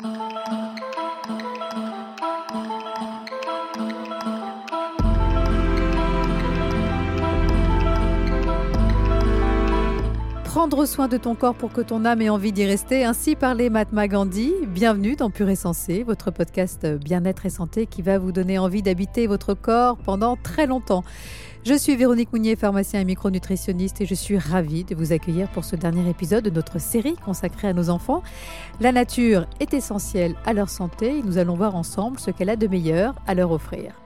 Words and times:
Prendre 0.00 0.16
soin 10.86 11.06
de 11.06 11.18
ton 11.18 11.34
corps 11.34 11.54
pour 11.54 11.70
que 11.72 11.82
ton 11.82 12.06
âme 12.06 12.22
ait 12.22 12.30
envie 12.30 12.52
d'y 12.52 12.64
rester, 12.64 13.04
ainsi 13.04 13.36
parlait 13.36 13.68
Mahatma 13.68 14.08
Gandhi. 14.08 14.54
Bienvenue 14.68 15.16
dans 15.16 15.28
Pur 15.28 15.50
et 15.50 15.56
Sensé, 15.56 16.02
votre 16.02 16.30
podcast 16.30 16.86
bien-être 16.86 17.44
et 17.44 17.50
santé 17.50 17.84
qui 17.84 18.00
va 18.00 18.18
vous 18.18 18.32
donner 18.32 18.58
envie 18.58 18.80
d'habiter 18.80 19.26
votre 19.26 19.52
corps 19.52 19.98
pendant 19.98 20.36
très 20.36 20.66
longtemps. 20.66 21.04
Je 21.62 21.74
suis 21.74 21.94
Véronique 21.94 22.32
Mounier, 22.32 22.56
pharmacien 22.56 23.00
et 23.00 23.04
micronutritionniste, 23.04 24.00
et 24.00 24.06
je 24.06 24.14
suis 24.14 24.38
ravie 24.38 24.84
de 24.84 24.94
vous 24.94 25.12
accueillir 25.12 25.46
pour 25.50 25.64
ce 25.64 25.76
dernier 25.76 26.08
épisode 26.08 26.42
de 26.44 26.48
notre 26.48 26.80
série 26.80 27.16
consacrée 27.16 27.68
à 27.68 27.74
nos 27.74 27.90
enfants. 27.90 28.22
La 28.80 28.92
nature 28.92 29.46
est 29.60 29.74
essentielle 29.74 30.36
à 30.46 30.54
leur 30.54 30.70
santé 30.70 31.18
et 31.18 31.22
nous 31.22 31.36
allons 31.36 31.54
voir 31.54 31.76
ensemble 31.76 32.18
ce 32.18 32.30
qu'elle 32.30 32.48
a 32.48 32.56
de 32.56 32.66
meilleur 32.66 33.14
à 33.26 33.34
leur 33.34 33.50
offrir. 33.50 33.99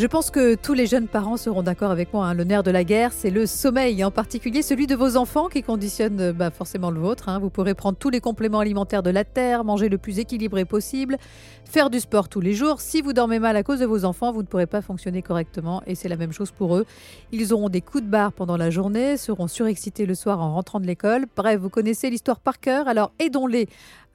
Je 0.00 0.06
pense 0.06 0.30
que 0.30 0.54
tous 0.54 0.72
les 0.72 0.86
jeunes 0.86 1.08
parents 1.08 1.36
seront 1.36 1.62
d'accord 1.62 1.90
avec 1.90 2.14
moi. 2.14 2.24
Hein. 2.24 2.32
Le 2.32 2.46
de 2.46 2.70
la 2.70 2.84
guerre, 2.84 3.12
c'est 3.12 3.28
le 3.28 3.44
sommeil, 3.44 4.02
en 4.02 4.10
particulier 4.10 4.62
celui 4.62 4.86
de 4.86 4.94
vos 4.94 5.18
enfants 5.18 5.48
qui 5.48 5.62
conditionne 5.62 6.32
bah, 6.32 6.50
forcément 6.50 6.90
le 6.90 6.98
vôtre. 6.98 7.28
Hein. 7.28 7.38
Vous 7.38 7.50
pourrez 7.50 7.74
prendre 7.74 7.98
tous 7.98 8.08
les 8.08 8.20
compléments 8.20 8.60
alimentaires 8.60 9.02
de 9.02 9.10
la 9.10 9.24
terre, 9.24 9.62
manger 9.62 9.90
le 9.90 9.98
plus 9.98 10.18
équilibré 10.18 10.64
possible, 10.64 11.18
faire 11.66 11.90
du 11.90 12.00
sport 12.00 12.30
tous 12.30 12.40
les 12.40 12.54
jours. 12.54 12.80
Si 12.80 13.02
vous 13.02 13.12
dormez 13.12 13.38
mal 13.38 13.56
à 13.56 13.62
cause 13.62 13.80
de 13.80 13.84
vos 13.84 14.06
enfants, 14.06 14.32
vous 14.32 14.40
ne 14.40 14.46
pourrez 14.46 14.64
pas 14.64 14.80
fonctionner 14.80 15.20
correctement 15.20 15.82
et 15.86 15.94
c'est 15.94 16.08
la 16.08 16.16
même 16.16 16.32
chose 16.32 16.50
pour 16.50 16.78
eux. 16.78 16.86
Ils 17.30 17.52
auront 17.52 17.68
des 17.68 17.82
coups 17.82 18.02
de 18.02 18.08
barre 18.08 18.32
pendant 18.32 18.56
la 18.56 18.70
journée, 18.70 19.18
seront 19.18 19.48
surexcités 19.48 20.06
le 20.06 20.14
soir 20.14 20.40
en 20.40 20.54
rentrant 20.54 20.80
de 20.80 20.86
l'école. 20.86 21.26
Bref, 21.36 21.60
vous 21.60 21.68
connaissez 21.68 22.08
l'histoire 22.08 22.40
par 22.40 22.58
cœur, 22.58 22.88
alors 22.88 23.12
aidons-les 23.18 23.68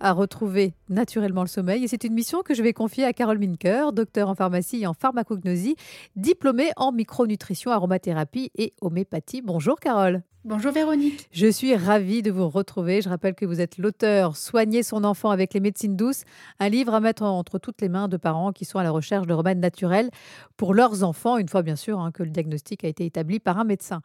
à 0.06 0.12
retrouver 0.12 0.76
naturellement 0.88 1.42
le 1.42 1.48
sommeil. 1.48 1.84
Et 1.84 1.88
c'est 1.88 2.04
une 2.04 2.14
mission 2.14 2.44
que 2.44 2.54
je 2.54 2.62
vais 2.62 2.74
confier 2.74 3.06
à 3.06 3.12
Carole 3.12 3.40
Minker, 3.40 3.92
docteur 3.92 4.30
en 4.30 4.36
pharmacie 4.36 4.84
et 4.84 4.88
en 4.88 4.94
pharmacognosie, 4.94 5.76
diplômée 6.16 6.70
en 6.78 6.92
micronutrition, 6.92 7.72
aromathérapie 7.72 8.52
et 8.56 8.74
homéopathie. 8.82 9.42
Bonjour 9.42 9.80
Carole. 9.80 10.22
Bonjour 10.44 10.72
Véronique. 10.72 11.28
Je 11.32 11.48
suis 11.48 11.76
ravie 11.76 12.22
de 12.22 12.30
vous 12.30 12.48
retrouver. 12.48 13.02
Je 13.02 13.10
rappelle 13.10 13.34
que 13.34 13.48
vous 13.48 13.62
êtes 13.62 13.80
l'auteur 13.80 14.38
Soigner 14.38 14.84
son 14.84 15.04
enfant 15.04 15.32
avec 15.32 15.56
les 15.56 15.60
médecines 15.60 15.96
douces, 15.96 16.22
un 16.60 16.70
livre 16.70 16.94
à 16.94 17.00
mettre 17.00 17.24
entre 17.24 17.58
toutes 17.58 17.82
les 17.82 17.90
mains 17.90 18.08
de 18.08 18.18
parents 18.18 18.52
qui 18.52 18.64
sont 18.64 18.78
à 18.78 18.84
la 18.84 18.92
recherche 18.92 19.26
de 19.26 19.34
remèdes 19.34 19.58
naturels 19.58 20.12
pour 20.56 20.76
leurs 20.76 21.04
enfants, 21.04 21.40
une 21.40 21.50
fois 21.50 21.64
bien 21.64 21.76
sûr 21.76 22.00
hein, 22.00 22.12
que 22.12 22.22
le 22.22 22.30
diagnostic 22.30 22.84
a 22.84 22.88
été 22.88 23.08
établi 23.08 23.40
par 23.40 23.58
un 23.58 23.64
médecin. 23.64 24.04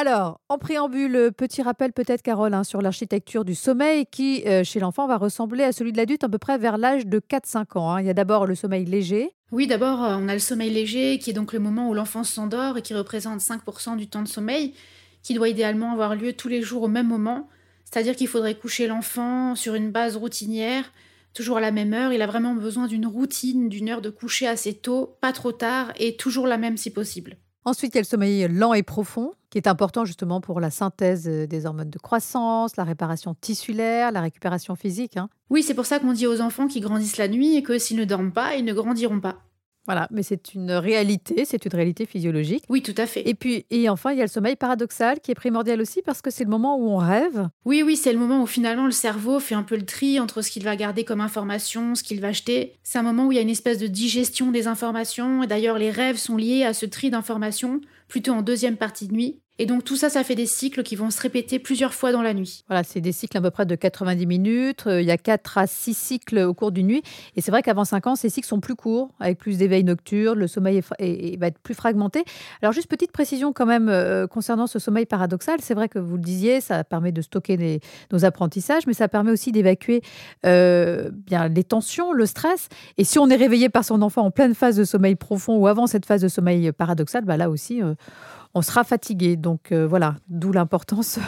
Alors, 0.00 0.40
en 0.48 0.58
préambule, 0.58 1.32
petit 1.36 1.60
rappel 1.60 1.92
peut-être, 1.92 2.22
Carole, 2.22 2.54
hein, 2.54 2.62
sur 2.62 2.80
l'architecture 2.80 3.44
du 3.44 3.56
sommeil 3.56 4.06
qui, 4.06 4.44
euh, 4.46 4.62
chez 4.62 4.78
l'enfant, 4.78 5.08
va 5.08 5.16
ressembler 5.16 5.64
à 5.64 5.72
celui 5.72 5.90
de 5.90 5.96
l'adulte 5.96 6.22
à 6.22 6.28
peu 6.28 6.38
près 6.38 6.56
vers 6.56 6.78
l'âge 6.78 7.04
de 7.04 7.18
4-5 7.18 7.76
ans. 7.76 7.90
Hein. 7.90 8.00
Il 8.00 8.06
y 8.06 8.10
a 8.10 8.14
d'abord 8.14 8.46
le 8.46 8.54
sommeil 8.54 8.84
léger. 8.84 9.32
Oui, 9.50 9.66
d'abord, 9.66 10.04
euh, 10.04 10.16
on 10.16 10.28
a 10.28 10.34
le 10.34 10.38
sommeil 10.38 10.70
léger 10.70 11.18
qui 11.18 11.30
est 11.30 11.32
donc 11.32 11.52
le 11.52 11.58
moment 11.58 11.88
où 11.88 11.94
l'enfant 11.94 12.22
s'endort 12.22 12.78
et 12.78 12.82
qui 12.82 12.94
représente 12.94 13.40
5% 13.40 13.96
du 13.96 14.06
temps 14.06 14.22
de 14.22 14.28
sommeil, 14.28 14.72
qui 15.24 15.34
doit 15.34 15.48
idéalement 15.48 15.92
avoir 15.92 16.14
lieu 16.14 16.32
tous 16.32 16.48
les 16.48 16.62
jours 16.62 16.84
au 16.84 16.88
même 16.88 17.08
moment. 17.08 17.48
C'est-à-dire 17.84 18.14
qu'il 18.14 18.28
faudrait 18.28 18.54
coucher 18.54 18.86
l'enfant 18.86 19.56
sur 19.56 19.74
une 19.74 19.90
base 19.90 20.16
routinière, 20.16 20.92
toujours 21.34 21.56
à 21.56 21.60
la 21.60 21.72
même 21.72 21.92
heure. 21.92 22.12
Il 22.12 22.22
a 22.22 22.26
vraiment 22.28 22.54
besoin 22.54 22.86
d'une 22.86 23.06
routine, 23.06 23.68
d'une 23.68 23.88
heure 23.88 24.02
de 24.02 24.10
coucher 24.10 24.46
assez 24.46 24.74
tôt, 24.74 25.16
pas 25.20 25.32
trop 25.32 25.50
tard 25.50 25.92
et 25.96 26.16
toujours 26.16 26.46
la 26.46 26.56
même 26.56 26.76
si 26.76 26.90
possible. 26.90 27.36
Ensuite, 27.68 27.92
il 27.92 27.96
y 27.96 27.98
a 27.98 28.00
le 28.00 28.06
sommeil 28.06 28.48
lent 28.48 28.72
et 28.72 28.82
profond, 28.82 29.34
qui 29.50 29.58
est 29.58 29.66
important 29.66 30.06
justement 30.06 30.40
pour 30.40 30.58
la 30.58 30.70
synthèse 30.70 31.28
euh, 31.28 31.46
des 31.46 31.66
hormones 31.66 31.90
de 31.90 31.98
croissance, 31.98 32.78
la 32.78 32.84
réparation 32.84 33.34
tissulaire, 33.38 34.10
la 34.10 34.22
récupération 34.22 34.74
physique. 34.74 35.18
Hein. 35.18 35.28
Oui, 35.50 35.62
c'est 35.62 35.74
pour 35.74 35.84
ça 35.84 35.98
qu'on 35.98 36.14
dit 36.14 36.26
aux 36.26 36.40
enfants 36.40 36.66
qui 36.66 36.80
grandissent 36.80 37.18
la 37.18 37.28
nuit 37.28 37.56
et 37.56 37.62
que 37.62 37.78
s'ils 37.78 37.98
ne 37.98 38.06
dorment 38.06 38.32
pas, 38.32 38.54
ils 38.54 38.64
ne 38.64 38.72
grandiront 38.72 39.20
pas. 39.20 39.36
Voilà, 39.88 40.06
mais 40.10 40.22
c'est 40.22 40.52
une 40.52 40.72
réalité, 40.72 41.46
c'est 41.46 41.64
une 41.64 41.74
réalité 41.74 42.04
physiologique. 42.04 42.62
Oui, 42.68 42.82
tout 42.82 42.94
à 42.98 43.06
fait. 43.06 43.26
Et 43.26 43.34
puis, 43.34 43.64
et 43.70 43.88
enfin, 43.88 44.12
il 44.12 44.18
y 44.18 44.20
a 44.20 44.24
le 44.24 44.30
sommeil 44.30 44.54
paradoxal 44.54 45.18
qui 45.20 45.30
est 45.30 45.34
primordial 45.34 45.80
aussi 45.80 46.02
parce 46.02 46.20
que 46.20 46.30
c'est 46.30 46.44
le 46.44 46.50
moment 46.50 46.76
où 46.76 46.90
on 46.90 46.98
rêve. 46.98 47.48
Oui, 47.64 47.82
oui, 47.82 47.96
c'est 47.96 48.12
le 48.12 48.18
moment 48.18 48.42
où 48.42 48.46
finalement 48.46 48.84
le 48.84 48.92
cerveau 48.92 49.40
fait 49.40 49.54
un 49.54 49.62
peu 49.62 49.76
le 49.76 49.86
tri 49.86 50.20
entre 50.20 50.42
ce 50.42 50.50
qu'il 50.50 50.62
va 50.62 50.76
garder 50.76 51.04
comme 51.04 51.22
information, 51.22 51.94
ce 51.94 52.02
qu'il 52.02 52.20
va 52.20 52.28
acheter. 52.28 52.74
C'est 52.82 52.98
un 52.98 53.02
moment 53.02 53.28
où 53.28 53.32
il 53.32 53.36
y 53.36 53.38
a 53.38 53.42
une 53.42 53.48
espèce 53.48 53.78
de 53.78 53.86
digestion 53.86 54.50
des 54.50 54.66
informations. 54.66 55.42
Et 55.42 55.46
d'ailleurs, 55.46 55.78
les 55.78 55.90
rêves 55.90 56.18
sont 56.18 56.36
liés 56.36 56.64
à 56.64 56.74
ce 56.74 56.84
tri 56.84 57.08
d'informations, 57.08 57.80
plutôt 58.08 58.32
en 58.32 58.42
deuxième 58.42 58.76
partie 58.76 59.08
de 59.08 59.14
nuit. 59.14 59.40
Et 59.60 59.66
donc 59.66 59.82
tout 59.82 59.96
ça, 59.96 60.08
ça 60.08 60.22
fait 60.22 60.36
des 60.36 60.46
cycles 60.46 60.84
qui 60.84 60.94
vont 60.94 61.10
se 61.10 61.20
répéter 61.20 61.58
plusieurs 61.58 61.92
fois 61.92 62.12
dans 62.12 62.22
la 62.22 62.32
nuit. 62.32 62.64
Voilà, 62.68 62.84
c'est 62.84 63.00
des 63.00 63.10
cycles 63.10 63.36
à 63.36 63.40
peu 63.40 63.50
près 63.50 63.66
de 63.66 63.74
90 63.74 64.24
minutes. 64.26 64.84
Euh, 64.86 65.02
il 65.02 65.06
y 65.08 65.10
a 65.10 65.16
4 65.16 65.58
à 65.58 65.66
6 65.66 65.94
cycles 65.94 66.38
au 66.38 66.54
cours 66.54 66.70
d'une 66.70 66.86
nuit. 66.86 67.02
Et 67.34 67.40
c'est 67.40 67.50
vrai 67.50 67.62
qu'avant 67.62 67.84
5 67.84 68.06
ans, 68.06 68.14
ces 68.14 68.28
cycles 68.28 68.46
sont 68.46 68.60
plus 68.60 68.76
courts, 68.76 69.10
avec 69.18 69.38
plus 69.38 69.58
d'éveil 69.58 69.82
nocturne, 69.82 70.38
le 70.38 70.46
sommeil 70.46 70.80
va 70.80 71.46
être 71.48 71.58
plus 71.58 71.74
fragmenté. 71.74 72.24
Alors 72.62 72.72
juste 72.72 72.88
petite 72.88 73.10
précision 73.10 73.52
quand 73.52 73.66
même 73.66 73.88
euh, 73.88 74.28
concernant 74.28 74.68
ce 74.68 74.78
sommeil 74.78 75.06
paradoxal. 75.06 75.58
C'est 75.60 75.74
vrai 75.74 75.88
que 75.88 75.98
vous 75.98 76.16
le 76.16 76.22
disiez, 76.22 76.60
ça 76.60 76.84
permet 76.84 77.10
de 77.10 77.20
stocker 77.20 77.80
nos 78.12 78.24
apprentissages, 78.24 78.86
mais 78.86 78.94
ça 78.94 79.08
permet 79.08 79.32
aussi 79.32 79.50
d'évacuer 79.50 80.02
euh, 80.46 81.10
bien 81.12 81.48
les 81.48 81.64
tensions, 81.64 82.12
le 82.12 82.26
stress. 82.26 82.68
Et 82.96 83.02
si 83.02 83.18
on 83.18 83.28
est 83.28 83.36
réveillé 83.36 83.68
par 83.68 83.84
son 83.84 84.02
enfant 84.02 84.22
en 84.22 84.30
pleine 84.30 84.54
phase 84.54 84.76
de 84.76 84.84
sommeil 84.84 85.16
profond 85.16 85.56
ou 85.56 85.66
avant 85.66 85.88
cette 85.88 86.06
phase 86.06 86.22
de 86.22 86.28
sommeil 86.28 86.70
paradoxal, 86.70 87.24
bah 87.24 87.36
là 87.36 87.50
aussi 87.50 87.82
on 88.58 88.62
sera 88.62 88.82
fatigué. 88.84 89.36
Donc 89.36 89.72
euh, 89.72 89.86
voilà, 89.86 90.16
d'où 90.28 90.52
l'importance 90.52 91.18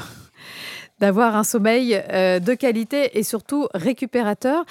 d'avoir 0.98 1.36
un 1.36 1.44
sommeil 1.44 1.94
euh, 2.12 2.40
de 2.40 2.54
qualité 2.54 3.18
et 3.18 3.22
surtout 3.22 3.68
récupérateur. 3.72 4.64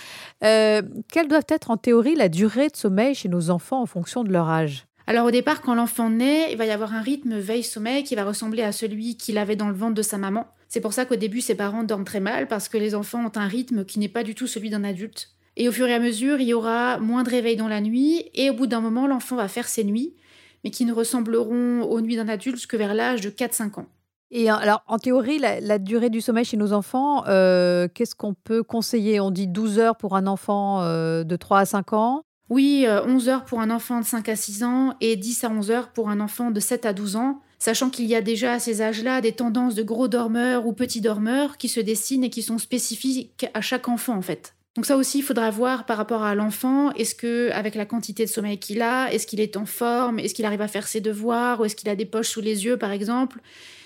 Euh, 0.44 0.82
quelle 1.12 1.28
doit 1.28 1.40
être 1.48 1.72
en 1.72 1.78
théorie 1.78 2.16
la 2.16 2.30
durée 2.30 2.68
de 2.68 2.76
sommeil 2.76 3.16
chez 3.16 3.30
nos 3.30 3.50
enfants 3.50 3.82
en 3.82 3.86
fonction 3.86 4.24
de 4.24 4.32
leur 4.32 4.50
âge? 4.50 4.86
Alors 5.08 5.26
au 5.26 5.32
départ, 5.32 5.62
quand 5.62 5.74
l'enfant 5.74 6.10
naît, 6.10 6.52
il 6.52 6.58
va 6.58 6.66
y 6.66 6.72
avoir 6.72 6.94
un 6.94 7.02
rythme 7.02 7.40
veille-sommeil 7.40 8.04
qui 8.04 8.14
va 8.14 8.26
ressembler 8.26 8.62
à 8.62 8.72
celui 8.72 9.18
qu'il 9.18 9.40
avait 9.40 9.56
dans 9.56 9.70
le 9.70 9.74
ventre 9.74 9.96
de 9.96 10.04
sa 10.04 10.20
maman. 10.20 10.46
C'est 10.68 10.82
pour 10.82 10.94
ça 10.94 11.06
qu'au 11.06 11.16
début, 11.16 11.42
ses 11.42 11.56
parents 11.56 11.84
dorment 11.84 12.06
très 12.06 12.20
mal, 12.20 12.48
parce 12.48 12.70
que 12.70 12.78
les 12.78 12.94
enfants 12.94 13.26
ont 13.26 13.40
un 13.40 13.48
rythme 13.48 13.86
qui 13.86 13.98
n'est 13.98 14.08
pas 14.08 14.22
du 14.22 14.36
tout 14.36 14.46
celui 14.46 14.70
d'un 14.70 14.84
adulte. 14.84 15.30
Et 15.58 15.68
au 15.68 15.72
fur 15.72 15.88
et 15.88 15.96
à 15.96 16.00
mesure, 16.00 16.40
il 16.40 16.48
y 16.48 16.54
aura 16.54 17.00
moins 17.00 17.24
de 17.24 17.32
réveil 17.32 17.56
dans 17.56 17.68
la 17.68 17.82
nuit, 17.82 18.30
et 18.36 18.52
au 18.52 18.54
bout 18.54 18.68
d'un 18.68 18.82
moment, 18.82 19.08
l'enfant 19.08 19.36
va 19.36 19.48
faire 19.48 19.68
ses 19.68 19.84
nuits 19.84 20.14
mais 20.64 20.72
qui 20.72 20.86
ne 20.86 20.94
ressembleront 20.94 21.84
aux 21.84 22.02
nuits 22.02 22.16
d'un 22.16 22.30
adulte 22.30 22.66
que 22.68 22.78
vers 22.78 22.94
l'âge 22.94 23.22
de 23.22 23.30
4-5 23.30 23.80
ans. 23.80 23.88
Et 24.32 24.50
alors, 24.50 24.84
en 24.86 25.00
théorie, 25.00 25.40
la, 25.40 25.80
durée 25.80 26.12
du 26.12 26.22
sommeil 26.22 26.46
chez 26.46 26.58
nos 26.58 26.72
enfants, 26.72 27.26
euh, 27.28 27.88
qu'est-ce 27.92 28.14
qu'on 28.14 28.36
peut 28.36 28.62
conseiller? 28.62 29.20
On 29.20 29.32
dit 29.32 29.48
12 29.48 29.80
heures 29.80 29.96
pour 29.96 30.16
un 30.16 30.28
enfant 30.28 30.82
euh, 30.82 31.24
de 31.24 31.36
3 31.36 31.60
à 31.60 31.66
5 31.66 31.94
ans 31.94 32.24
Oui, 32.50 32.86
11 32.88 33.28
euh, 33.28 33.32
heures 33.32 33.46
pour 33.46 33.60
un 33.60 33.72
enfant 33.72 34.00
de 34.00 34.06
5 34.06 34.30
à 34.30 34.36
6 34.36 34.64
ans 34.64 34.94
et 35.02 35.16
10 35.16 35.44
à 35.46 35.50
11 35.50 35.72
heures 35.72 35.90
pour 35.90 36.10
un 36.10 36.20
enfant 36.20 36.52
de 36.52 36.60
7 36.60 36.86
à 36.86 36.94
12 36.94 37.16
ans, 37.16 37.42
sachant 37.58 37.90
qu'il 37.90 38.06
y 38.06 38.16
a 38.16 38.22
déjà 38.22 38.54
à 38.54 38.60
ces 38.60 38.84
âges-là 38.84 39.22
des 39.22 39.32
tendances 39.32 39.74
de 39.74 39.82
gros 39.82 40.08
dormeurs 40.08 40.68
ou 40.68 40.74
petits 40.74 41.02
dormeurs 41.02 41.58
qui 41.58 41.68
se 41.68 41.80
dessinent 41.80 42.24
et 42.24 42.30
qui 42.30 42.44
sont 42.44 42.60
spécifiques 42.60 43.48
à 43.56 43.62
chaque 43.62 43.90
enfant 43.90 44.16
en 44.16 44.22
fait. 44.22 44.54
Donc 44.80 44.86
ça 44.86 44.96
aussi, 44.96 45.18
il 45.18 45.24
faudra 45.24 45.50
voir 45.50 45.86
par 45.86 45.98
rapport 45.98 46.24
à 46.24 46.36
l'enfant, 46.36 46.94
est-ce 46.94 47.14
que 47.14 47.52
avec 47.52 47.76
la 47.76 47.86
quantité 47.86 48.24
de 48.24 48.30
sommeil 48.30 48.58
qu'il 48.60 48.82
a, 48.82 49.12
est-ce 49.12 49.28
qu'il 49.28 49.42
est 49.42 49.58
en 49.58 49.66
forme, 49.66 50.20
est-ce 50.20 50.34
qu'il 50.34 50.46
arrive 50.46 50.62
à 50.62 50.70
faire 50.70 50.88
ses 50.88 51.02
devoirs, 51.02 51.60
ou 51.60 51.66
est-ce 51.66 51.76
qu'il 51.76 51.90
a 51.90 51.98
des 51.98 52.06
poches 52.06 52.30
sous 52.30 52.40
les 52.40 52.64
yeux 52.64 52.78
par 52.78 52.94
exemple, 52.94 53.42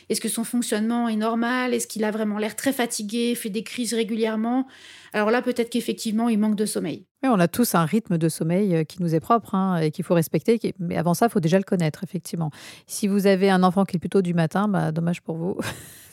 est-ce 0.09 0.21
que 0.21 0.29
son 0.29 0.43
fonctionnement 0.43 1.09
est 1.09 1.15
normal, 1.15 1.73
est-ce 1.73 1.87
qu'il 1.87 2.03
a 2.03 2.11
vraiment 2.11 2.37
l'air 2.37 2.55
très 2.55 2.71
fatigué, 2.71 3.33
fait 3.33 3.49
des 3.49 3.63
crises 3.63 3.95
régulièrement. 3.95 4.67
Alors 5.13 5.29
là, 5.29 5.41
peut-être 5.41 5.69
qu'effectivement, 5.69 6.27
il 6.27 6.39
manque 6.39 6.55
de 6.55 6.65
sommeil. 6.65 7.05
Oui, 7.23 7.29
on 7.31 7.39
a 7.39 7.47
tous 7.47 7.75
un 7.75 7.85
rythme 7.85 8.17
de 8.17 8.29
sommeil 8.29 8.75
euh, 8.75 8.83
qui 8.83 9.01
nous 9.01 9.13
est 9.13 9.19
propre 9.19 9.55
hein, 9.55 9.77
et 9.77 9.91
qu'il 9.91 10.03
faut 10.03 10.15
respecter. 10.15 10.59
Mais 10.79 10.97
avant 10.97 11.13
ça, 11.13 11.27
il 11.27 11.29
faut 11.29 11.39
déjà 11.39 11.57
le 11.57 11.63
connaître, 11.63 12.03
effectivement. 12.03 12.49
Si 12.87 13.07
vous 13.07 13.27
avez 13.27 13.49
un 13.49 13.63
enfant 13.63 13.85
qui 13.85 13.97
est 13.97 13.99
plutôt 13.99 14.21
du 14.21 14.33
matin, 14.33 14.67
bah, 14.67 14.91
dommage 14.91 15.21
pour 15.21 15.37
vous. 15.37 15.57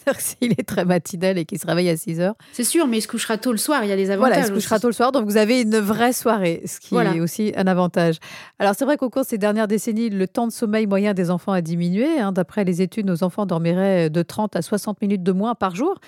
s'il 0.19 0.53
est 0.53 0.67
très 0.67 0.85
matinal 0.85 1.39
et 1.39 1.45
qu'il 1.45 1.59
se 1.59 1.67
réveille 1.67 1.91
à 1.91 1.97
6 1.97 2.21
heures. 2.21 2.35
C'est 2.53 2.65
sûr, 2.65 2.87
mais 2.87 2.99
il 2.99 3.01
se 3.03 3.09
couchera 3.09 3.39
tôt 3.39 3.53
le 3.53 3.59
soir, 3.59 3.85
il 3.85 3.91
y 3.91 3.93
a 3.93 3.97
des 3.97 4.11
avantages. 4.11 4.33
Voilà, 4.33 4.47
il 4.47 4.49
se 4.49 4.53
couchera 4.53 4.79
tôt 4.79 4.89
le 4.89 4.93
soir, 4.93 5.13
donc 5.13 5.27
vous 5.27 5.37
avez 5.37 5.63
une 5.63 5.79
vraie 5.79 6.13
soirée, 6.13 6.63
ce 6.67 6.81
qui 6.81 6.95
est 6.95 7.21
aussi 7.21 7.53
un 7.57 7.67
avantage. 7.67 8.17
Alors 8.59 8.75
c'est 8.75 8.85
vrai 8.85 8.97
qu'au 8.97 9.11
cours 9.11 9.23
de 9.23 9.29
ces 9.29 9.39
dernières 9.39 9.69
décennies, 9.69 10.11
le 10.11 10.27
temps 10.27 10.47
de 10.47 10.53
sommeil 10.53 10.87
moyen 10.87 11.15
des 11.15 11.31
enfants 11.31 11.53
a 11.53 11.61
diminué. 11.61 12.19
Hein. 12.19 12.33
D'après 12.33 12.65
les 12.65 12.83
études, 12.83 13.07
nos 13.07 13.23
enfants 13.23 13.47
dormiraient 13.47 14.11
de 14.11 14.23
30 14.23 14.57
à 14.57 14.63
60 14.63 15.01
minutes 15.01 15.23
de 15.23 15.33
moins 15.33 15.55
par 15.55 15.75
jour. 15.75 15.99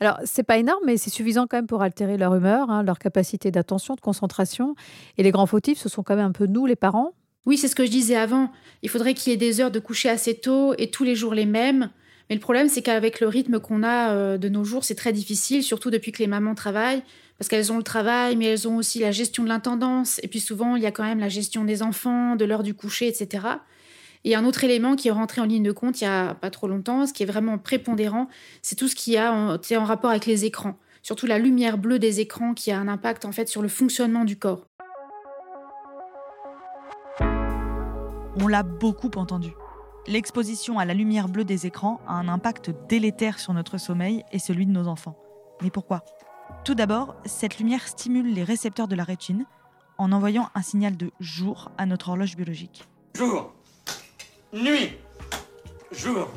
Alors 0.00 0.18
c'est 0.24 0.42
pas 0.42 0.58
énorme, 0.58 0.82
mais 0.86 0.96
c'est 0.96 1.10
suffisant 1.10 1.46
quand 1.48 1.56
même 1.56 1.66
pour 1.66 1.82
altérer 1.82 2.16
leur 2.16 2.34
humeur, 2.38 2.70
hein, 2.70 2.82
leur 2.82 2.98
capacité 2.98 3.50
d'attention, 3.50 3.94
de 3.94 4.00
concentration. 4.00 4.74
Et 5.18 5.22
les 5.22 5.30
grands 5.30 5.46
fautifs, 5.46 5.78
ce 5.78 5.88
sont 5.88 6.02
quand 6.02 6.16
même 6.16 6.26
un 6.26 6.32
peu 6.32 6.46
nous, 6.46 6.66
les 6.66 6.76
parents. 6.76 7.12
Oui, 7.46 7.56
c'est 7.56 7.68
ce 7.68 7.74
que 7.74 7.84
je 7.84 7.90
disais 7.90 8.16
avant. 8.16 8.50
Il 8.82 8.88
faudrait 8.88 9.14
qu'il 9.14 9.30
y 9.30 9.34
ait 9.34 9.38
des 9.38 9.60
heures 9.60 9.70
de 9.70 9.78
coucher 9.78 10.08
assez 10.08 10.34
tôt 10.34 10.74
et 10.78 10.90
tous 10.90 11.04
les 11.04 11.14
jours 11.14 11.34
les 11.34 11.46
mêmes. 11.46 11.90
Mais 12.28 12.36
le 12.36 12.40
problème, 12.40 12.68
c'est 12.68 12.82
qu'avec 12.82 13.20
le 13.20 13.28
rythme 13.28 13.58
qu'on 13.58 13.82
a 13.82 14.10
euh, 14.10 14.38
de 14.38 14.48
nos 14.48 14.64
jours, 14.64 14.84
c'est 14.84 14.94
très 14.94 15.12
difficile, 15.12 15.62
surtout 15.62 15.90
depuis 15.90 16.12
que 16.12 16.18
les 16.18 16.26
mamans 16.26 16.54
travaillent, 16.54 17.02
parce 17.38 17.48
qu'elles 17.48 17.72
ont 17.72 17.78
le 17.78 17.82
travail, 17.82 18.36
mais 18.36 18.46
elles 18.46 18.68
ont 18.68 18.76
aussi 18.76 18.98
la 18.98 19.12
gestion 19.12 19.44
de 19.44 19.48
l'intendance. 19.48 20.20
Et 20.22 20.28
puis 20.28 20.40
souvent, 20.40 20.76
il 20.76 20.82
y 20.82 20.86
a 20.86 20.90
quand 20.90 21.04
même 21.04 21.20
la 21.20 21.30
gestion 21.30 21.64
des 21.64 21.82
enfants, 21.82 22.36
de 22.36 22.44
l'heure 22.44 22.62
du 22.62 22.74
coucher, 22.74 23.08
etc. 23.08 23.46
Et 24.24 24.34
un 24.34 24.44
autre 24.44 24.64
élément 24.64 24.96
qui 24.96 25.08
est 25.08 25.12
rentré 25.12 25.40
en 25.40 25.44
ligne 25.44 25.62
de 25.62 25.72
compte 25.72 26.00
il 26.00 26.04
y 26.04 26.06
a 26.06 26.34
pas 26.34 26.50
trop 26.50 26.68
longtemps, 26.68 27.06
ce 27.06 27.12
qui 27.12 27.22
est 27.22 27.26
vraiment 27.26 27.56
prépondérant, 27.56 28.28
c'est 28.62 28.76
tout 28.76 28.88
ce 28.88 28.94
qui 28.94 29.16
a 29.16 29.32
en, 29.32 29.54
en 29.54 29.84
rapport 29.84 30.10
avec 30.10 30.26
les 30.26 30.44
écrans. 30.44 30.76
Surtout 31.08 31.24
la 31.24 31.38
lumière 31.38 31.78
bleue 31.78 31.98
des 31.98 32.20
écrans 32.20 32.52
qui 32.52 32.70
a 32.70 32.78
un 32.78 32.86
impact 32.86 33.24
en 33.24 33.32
fait 33.32 33.48
sur 33.48 33.62
le 33.62 33.68
fonctionnement 33.68 34.26
du 34.26 34.38
corps. 34.38 34.66
On 38.36 38.46
l'a 38.46 38.62
beaucoup 38.62 39.12
entendu. 39.16 39.48
L'exposition 40.06 40.78
à 40.78 40.84
la 40.84 40.92
lumière 40.92 41.30
bleue 41.30 41.46
des 41.46 41.64
écrans 41.64 42.02
a 42.06 42.12
un 42.12 42.28
impact 42.28 42.72
délétère 42.90 43.38
sur 43.38 43.54
notre 43.54 43.78
sommeil 43.78 44.22
et 44.32 44.38
celui 44.38 44.66
de 44.66 44.70
nos 44.70 44.86
enfants. 44.86 45.16
Mais 45.62 45.70
pourquoi? 45.70 46.04
Tout 46.66 46.74
d'abord, 46.74 47.16
cette 47.24 47.58
lumière 47.58 47.88
stimule 47.88 48.34
les 48.34 48.44
récepteurs 48.44 48.86
de 48.86 48.94
la 48.94 49.04
rétine 49.04 49.46
en 49.96 50.12
envoyant 50.12 50.50
un 50.54 50.60
signal 50.60 50.98
de 50.98 51.10
jour 51.20 51.70
à 51.78 51.86
notre 51.86 52.10
horloge 52.10 52.36
biologique. 52.36 52.86
Jour, 53.16 53.54
nuit, 54.52 54.90
jour, 55.90 56.28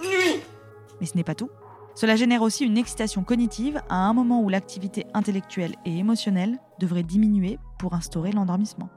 nuit. 0.00 0.42
Mais 1.00 1.06
ce 1.06 1.16
n'est 1.16 1.24
pas 1.24 1.34
tout. 1.34 1.50
Cela 1.94 2.16
génère 2.16 2.42
aussi 2.42 2.64
une 2.64 2.78
excitation 2.78 3.22
cognitive 3.24 3.82
à 3.88 3.96
un 3.96 4.12
moment 4.12 4.42
où 4.42 4.48
l'activité 4.48 5.06
intellectuelle 5.12 5.74
et 5.84 5.98
émotionnelle 5.98 6.58
devrait 6.78 7.02
diminuer 7.02 7.58
pour 7.78 7.94
instaurer 7.94 8.32
l'endormissement. 8.32 8.88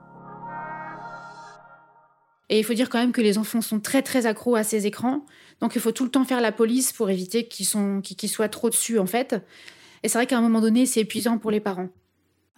Et 2.50 2.60
il 2.60 2.64
faut 2.64 2.74
dire 2.74 2.90
quand 2.90 3.00
même 3.00 3.14
que 3.14 3.22
les 3.22 3.38
enfants 3.38 3.62
sont 3.62 3.80
très 3.80 4.02
très 4.02 4.26
accros 4.26 4.56
à 4.56 4.64
ces 4.64 4.86
écrans, 4.86 5.26
donc 5.60 5.76
il 5.76 5.82
faut 5.82 5.92
tout 5.92 6.04
le 6.04 6.12
temps 6.12 6.26
faire 6.26 6.42
la 6.42 6.52
police 6.52 6.94
pour 6.94 7.10
éviter 7.10 7.48
qu'ils 7.48 7.66
soient 8.30 8.50
trop 8.50 8.70
dessus 8.70 9.00
en 9.00 9.06
fait. 9.06 9.36
Et 10.04 10.10
c'est 10.10 10.18
vrai 10.18 10.28
qu'à 10.28 10.38
un 10.38 10.42
moment 10.42 10.62
donné, 10.62 10.86
c'est 10.86 11.00
épuisant 11.00 11.38
pour 11.38 11.50
les 11.50 11.62
parents. 11.62 11.90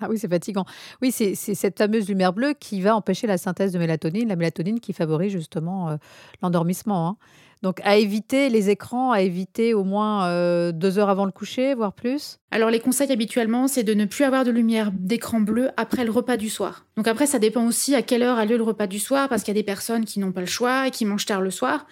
Ah 0.01 0.07
oui, 0.09 0.17
c'est 0.19 0.27
fatigant. 0.27 0.65
Oui, 1.01 1.11
c'est 1.11 1.35
cette 1.35 1.77
fameuse 1.77 2.09
lumière 2.09 2.33
bleue 2.33 2.53
qui 2.59 2.81
va 2.81 2.95
empêcher 2.95 3.27
la 3.27 3.37
synthèse 3.37 3.71
de 3.71 3.79
mélatonine, 3.79 4.27
la 4.27 4.35
mélatonine 4.35 4.81
qui 4.81 4.91
favorise 4.91 5.31
justement 5.31 5.89
euh, 5.89 5.95
l'endormissement. 6.41 7.07
Hein. 7.07 7.17
Donc 7.61 7.79
à 7.83 7.97
éviter 7.97 8.49
les 8.49 8.69
écrans, 8.69 9.11
à 9.11 9.21
éviter 9.21 9.73
au 9.73 9.83
moins 9.83 10.27
euh, 10.27 10.71
deux 10.71 10.99
heures 10.99 11.09
avant 11.09 11.25
le 11.25 11.31
coucher, 11.31 11.73
voire 11.73 11.93
plus. 11.93 12.37
Alors 12.51 12.69
les 12.69 12.79
conseils 12.79 13.11
habituellement, 13.11 13.67
c'est 13.67 13.83
de 13.83 13.93
ne 13.93 14.05
plus 14.05 14.23
avoir 14.23 14.43
de 14.43 14.51
lumière 14.51 14.91
d'écran 14.93 15.39
bleu 15.39 15.69
après 15.77 16.05
le 16.05 16.11
repas 16.11 16.37
du 16.37 16.49
soir. 16.49 16.85
Donc 16.97 17.07
après, 17.07 17.25
ça 17.25 17.39
dépend 17.39 17.65
aussi 17.65 17.95
à 17.95 18.01
quelle 18.01 18.23
heure 18.23 18.37
a 18.37 18.45
lieu 18.45 18.57
le 18.57 18.63
repas 18.63 18.87
du 18.87 18.99
soir, 18.99 19.29
parce 19.29 19.43
qu'il 19.43 19.53
y 19.53 19.57
a 19.57 19.61
des 19.61 19.65
personnes 19.65 20.05
qui 20.05 20.19
n'ont 20.19 20.31
pas 20.31 20.41
le 20.41 20.47
choix 20.47 20.87
et 20.87 20.91
qui 20.91 21.05
mangent 21.05 21.25
tard 21.25 21.41
le 21.41 21.51
soir. 21.51 21.85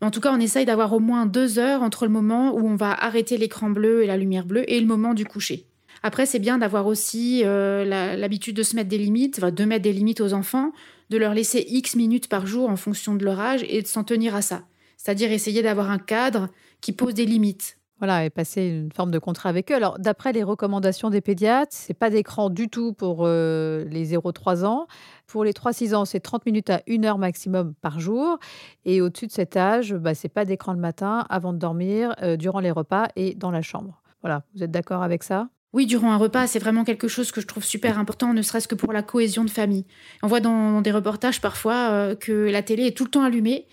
Mais 0.00 0.08
en 0.08 0.10
tout 0.10 0.20
cas, 0.20 0.32
on 0.32 0.40
essaye 0.40 0.66
d'avoir 0.66 0.92
au 0.92 0.98
moins 0.98 1.26
deux 1.26 1.58
heures 1.58 1.82
entre 1.82 2.04
le 2.04 2.10
moment 2.10 2.52
où 2.54 2.66
on 2.66 2.74
va 2.74 2.92
arrêter 2.92 3.38
l'écran 3.38 3.70
bleu 3.70 4.02
et 4.02 4.06
la 4.06 4.16
lumière 4.16 4.44
bleue 4.44 4.68
et 4.70 4.80
le 4.80 4.86
moment 4.86 5.14
du 5.14 5.24
coucher. 5.24 5.66
Après, 6.02 6.26
c'est 6.26 6.40
bien 6.40 6.58
d'avoir 6.58 6.88
aussi 6.88 7.42
euh, 7.44 7.84
l'habitude 8.16 8.56
de 8.56 8.64
se 8.64 8.74
mettre 8.74 8.88
des 8.88 8.98
limites, 8.98 9.40
de 9.40 9.64
mettre 9.64 9.82
des 9.82 9.92
limites 9.92 10.20
aux 10.20 10.32
enfants, 10.32 10.72
de 11.10 11.16
leur 11.16 11.34
laisser 11.34 11.64
X 11.68 11.94
minutes 11.94 12.28
par 12.28 12.46
jour 12.46 12.68
en 12.68 12.76
fonction 12.76 13.14
de 13.14 13.24
leur 13.24 13.38
âge 13.38 13.64
et 13.68 13.82
de 13.82 13.86
s'en 13.86 14.02
tenir 14.02 14.34
à 14.34 14.42
ça. 14.42 14.62
C'est-à-dire 15.02 15.32
essayer 15.32 15.62
d'avoir 15.62 15.90
un 15.90 15.98
cadre 15.98 16.48
qui 16.80 16.92
pose 16.92 17.14
des 17.14 17.26
limites. 17.26 17.76
Voilà, 17.98 18.24
et 18.24 18.30
passer 18.30 18.66
une 18.66 18.92
forme 18.92 19.10
de 19.10 19.18
contrat 19.18 19.48
avec 19.48 19.72
eux. 19.72 19.74
Alors, 19.74 19.98
d'après 19.98 20.32
les 20.32 20.44
recommandations 20.44 21.10
des 21.10 21.20
pédiatres, 21.20 21.72
c'est 21.72 21.94
pas 21.94 22.08
d'écran 22.08 22.50
du 22.50 22.68
tout 22.68 22.92
pour 22.92 23.22
euh, 23.22 23.84
les 23.86 24.12
0-3 24.16 24.64
ans. 24.64 24.86
Pour 25.26 25.42
les 25.42 25.52
3-6 25.52 25.96
ans, 25.96 26.04
c'est 26.04 26.20
30 26.20 26.46
minutes 26.46 26.70
à 26.70 26.82
1 26.88 27.02
heure 27.04 27.18
maximum 27.18 27.74
par 27.80 27.98
jour. 27.98 28.38
Et 28.84 29.00
au-dessus 29.00 29.26
de 29.26 29.32
cet 29.32 29.56
âge, 29.56 29.92
bah, 29.92 30.14
c'est 30.14 30.28
pas 30.28 30.44
d'écran 30.44 30.72
le 30.72 30.78
matin, 30.78 31.26
avant 31.28 31.52
de 31.52 31.58
dormir, 31.58 32.14
euh, 32.22 32.36
durant 32.36 32.60
les 32.60 32.70
repas 32.70 33.08
et 33.16 33.34
dans 33.34 33.50
la 33.50 33.62
chambre. 33.62 34.02
Voilà, 34.20 34.44
vous 34.54 34.62
êtes 34.62 34.70
d'accord 34.70 35.02
avec 35.02 35.24
ça? 35.24 35.48
Oui, 35.72 35.86
durant 35.86 36.12
un 36.12 36.16
repas, 36.16 36.46
c'est 36.46 36.60
vraiment 36.60 36.84
quelque 36.84 37.08
chose 37.08 37.32
que 37.32 37.40
je 37.40 37.46
trouve 37.46 37.64
super 37.64 37.98
important, 37.98 38.34
ne 38.34 38.42
serait-ce 38.42 38.68
que 38.68 38.74
pour 38.76 38.92
la 38.92 39.02
cohésion 39.02 39.42
de 39.42 39.50
famille. 39.50 39.84
On 40.22 40.28
voit 40.28 40.40
dans 40.40 40.80
des 40.80 40.92
reportages 40.92 41.40
parfois 41.40 41.90
euh, 41.90 42.14
que 42.14 42.32
la 42.32 42.62
télé 42.62 42.86
est 42.86 42.96
tout 42.96 43.04
le 43.04 43.10
temps 43.10 43.22
allumée, 43.22 43.66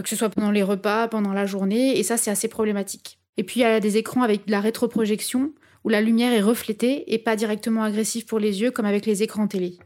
que 0.00 0.08
ce 0.08 0.16
soit 0.16 0.30
pendant 0.30 0.50
les 0.50 0.62
repas, 0.62 1.08
pendant 1.08 1.32
la 1.32 1.46
journée, 1.46 1.98
et 1.98 2.02
ça, 2.02 2.16
c'est 2.16 2.30
assez 2.30 2.48
problématique. 2.48 3.18
Et 3.36 3.44
puis, 3.44 3.60
il 3.60 3.62
y 3.62 3.66
a 3.66 3.80
des 3.80 3.96
écrans 3.96 4.22
avec 4.22 4.46
de 4.46 4.50
la 4.50 4.60
rétroprojection, 4.60 5.52
où 5.84 5.88
la 5.88 6.00
lumière 6.00 6.32
est 6.32 6.40
reflétée 6.40 7.12
et 7.12 7.18
pas 7.18 7.36
directement 7.36 7.82
agressive 7.82 8.24
pour 8.24 8.38
les 8.38 8.60
yeux, 8.60 8.70
comme 8.70 8.86
avec 8.86 9.04
les 9.06 9.22
écrans 9.22 9.48
télé. 9.48 9.78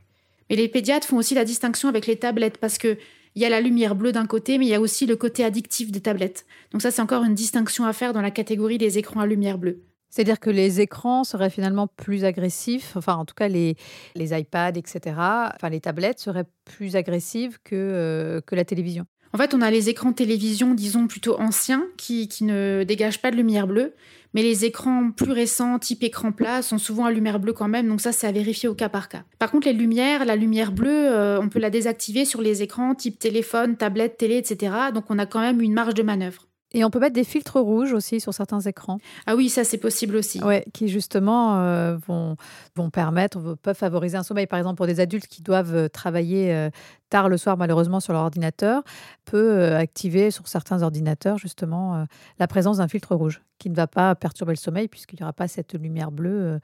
Mais 0.51 0.57
les 0.57 0.69
pédiatres 0.69 1.07
font 1.07 1.17
aussi 1.17 1.35
la 1.35 1.45
distinction 1.45 1.89
avec 1.89 2.07
les 2.07 2.17
tablettes, 2.17 2.59
parce 2.59 2.79
que 2.79 2.99
il 3.35 3.43
y 3.43 3.45
a 3.45 3.51
la 3.51 3.61
lumière 3.61 3.95
bleue 3.95 4.13
d'un 4.13 4.27
côté, 4.27 4.57
mais 4.57 4.65
il 4.65 4.71
y 4.71 4.75
a 4.75 4.81
aussi 4.81 5.05
le 5.05 5.15
côté 5.15 5.45
addictif 5.45 5.93
des 5.93 6.01
tablettes. 6.01 6.47
Donc 6.73 6.81
ça, 6.81 6.91
c'est 6.91 7.03
encore 7.03 7.23
une 7.23 7.35
distinction 7.35 7.85
à 7.85 7.93
faire 7.93 8.15
dans 8.15 8.23
la 8.23 8.31
catégorie 8.31 8.79
des 8.79 8.97
écrans 8.97 9.21
à 9.21 9.27
lumière 9.27 9.59
bleue. 9.59 9.83
C'est-à-dire 10.09 10.41
que 10.41 10.49
les 10.49 10.81
écrans 10.81 11.25
seraient 11.25 11.51
finalement 11.51 11.87
plus 11.87 12.25
agressifs, 12.25 12.97
enfin 12.97 13.17
en 13.17 13.27
tout 13.27 13.35
cas 13.35 13.49
les, 13.49 13.77
les 14.15 14.39
iPads, 14.39 14.79
etc., 14.79 15.01
enfin 15.15 15.69
les 15.69 15.81
tablettes 15.81 16.19
seraient 16.19 16.47
plus 16.65 16.97
agressives 16.97 17.59
que, 17.63 17.75
euh, 17.75 18.41
que 18.41 18.55
la 18.55 18.65
télévision. 18.65 19.05
En 19.37 19.39
fait, 19.39 19.53
on 19.53 19.61
a 19.61 19.71
les 19.71 19.91
écrans 19.91 20.15
télévision, 20.15 20.73
disons, 20.73 21.09
plutôt 21.09 21.39
anciens, 21.39 21.85
qui, 21.99 22.27
ne 22.41 22.85
dégagent 22.85 23.21
pas 23.21 23.31
de 23.31 23.37
lumière 23.37 23.67
bleue, 23.67 23.93
mais 24.33 24.41
les 24.41 24.65
écrans 24.65 25.11
plus 25.11 25.31
récents, 25.31 25.79
type 25.79 26.03
écran 26.03 26.33
plat, 26.33 26.63
sont 26.63 26.79
souvent 26.79 27.05
à 27.05 27.11
lumière 27.11 27.39
bleue 27.39 27.53
quand 27.53 27.69
même, 27.69 27.87
donc 27.87 28.01
ça, 28.01 28.13
c'est 28.13 28.27
à 28.27 28.33
vérifier 28.33 28.67
au 28.67 28.75
cas 28.75 28.89
par 28.89 29.11
cas. 29.11 29.25
Par 29.39 29.51
contre, 29.51 29.67
les 29.67 29.75
lumières, 29.75 30.25
la 30.25 30.37
lumière 30.37 30.73
bleue, 30.73 30.89
euh, 30.89 31.39
on 31.39 31.51
peut 31.51 31.59
la 31.59 31.69
désactiver 31.69 32.25
sur 32.25 32.41
les 32.41 32.63
écrans 32.63 32.95
type 32.95 33.19
téléphone, 33.19 33.77
tablette, 33.77 34.17
télé, 34.17 34.39
etc., 34.39 34.73
donc 34.95 35.05
on 35.11 35.19
a 35.19 35.27
quand 35.27 35.41
même 35.41 35.61
une 35.61 35.75
marge 35.75 35.93
de 35.93 36.03
manœuvre. 36.03 36.47
Et 36.73 36.85
on 36.85 36.91
peut 36.91 36.99
mettre 36.99 37.15
des 37.15 37.25
filtres 37.25 37.61
rouges 37.61 37.93
aussi 37.93 38.21
sur 38.21 38.35
certains 38.35 38.61
écrans. 38.61 38.99
Ah 39.27 39.37
oui, 39.37 39.49
ça 39.49 39.63
c'est 39.63 39.79
possible 39.79 40.17
aussi. 40.17 40.43
Ouais, 40.43 40.65
qui 40.75 40.89
justement 40.89 41.61
euh, 41.61 41.97
vont, 42.07 42.37
vont 42.75 42.91
permettre, 42.91 43.57
peuvent 43.63 43.77
favoriser 43.77 44.17
un 44.17 44.25
sommeil. 44.25 44.49
Par 44.49 44.59
exemple, 44.59 44.77
pour 44.77 44.87
des 44.87 44.99
adultes 44.99 45.29
qui 45.29 45.43
doivent 45.43 45.75
euh, 45.77 45.89
travailler 45.89 46.53
euh, 46.53 46.71
tard 47.09 47.29
le 47.29 47.37
soir 47.37 47.57
malheureusement 47.57 48.01
sur 48.01 48.13
leur 48.13 48.23
ordinateur, 48.23 48.83
peut 49.25 49.75
activer 49.77 50.33
sur 50.33 50.49
certains 50.49 50.83
ordinateurs 50.83 51.39
justement 51.39 52.05
la 52.41 52.49
présence 52.49 52.79
d'un 52.79 52.89
filtre 52.89 53.15
rouge 53.15 53.43
qui 53.59 53.71
ne 53.71 53.77
va 53.77 53.87
pas 53.87 54.15
perturber 54.17 54.53
le 54.53 54.59
sommeil 54.59 54.89
puisqu'il 54.89 55.17
n'y 55.17 55.23
aura 55.23 55.33
pas 55.33 55.47
cette 55.47 55.75
lumière 55.75 56.11
bleue 56.11 56.59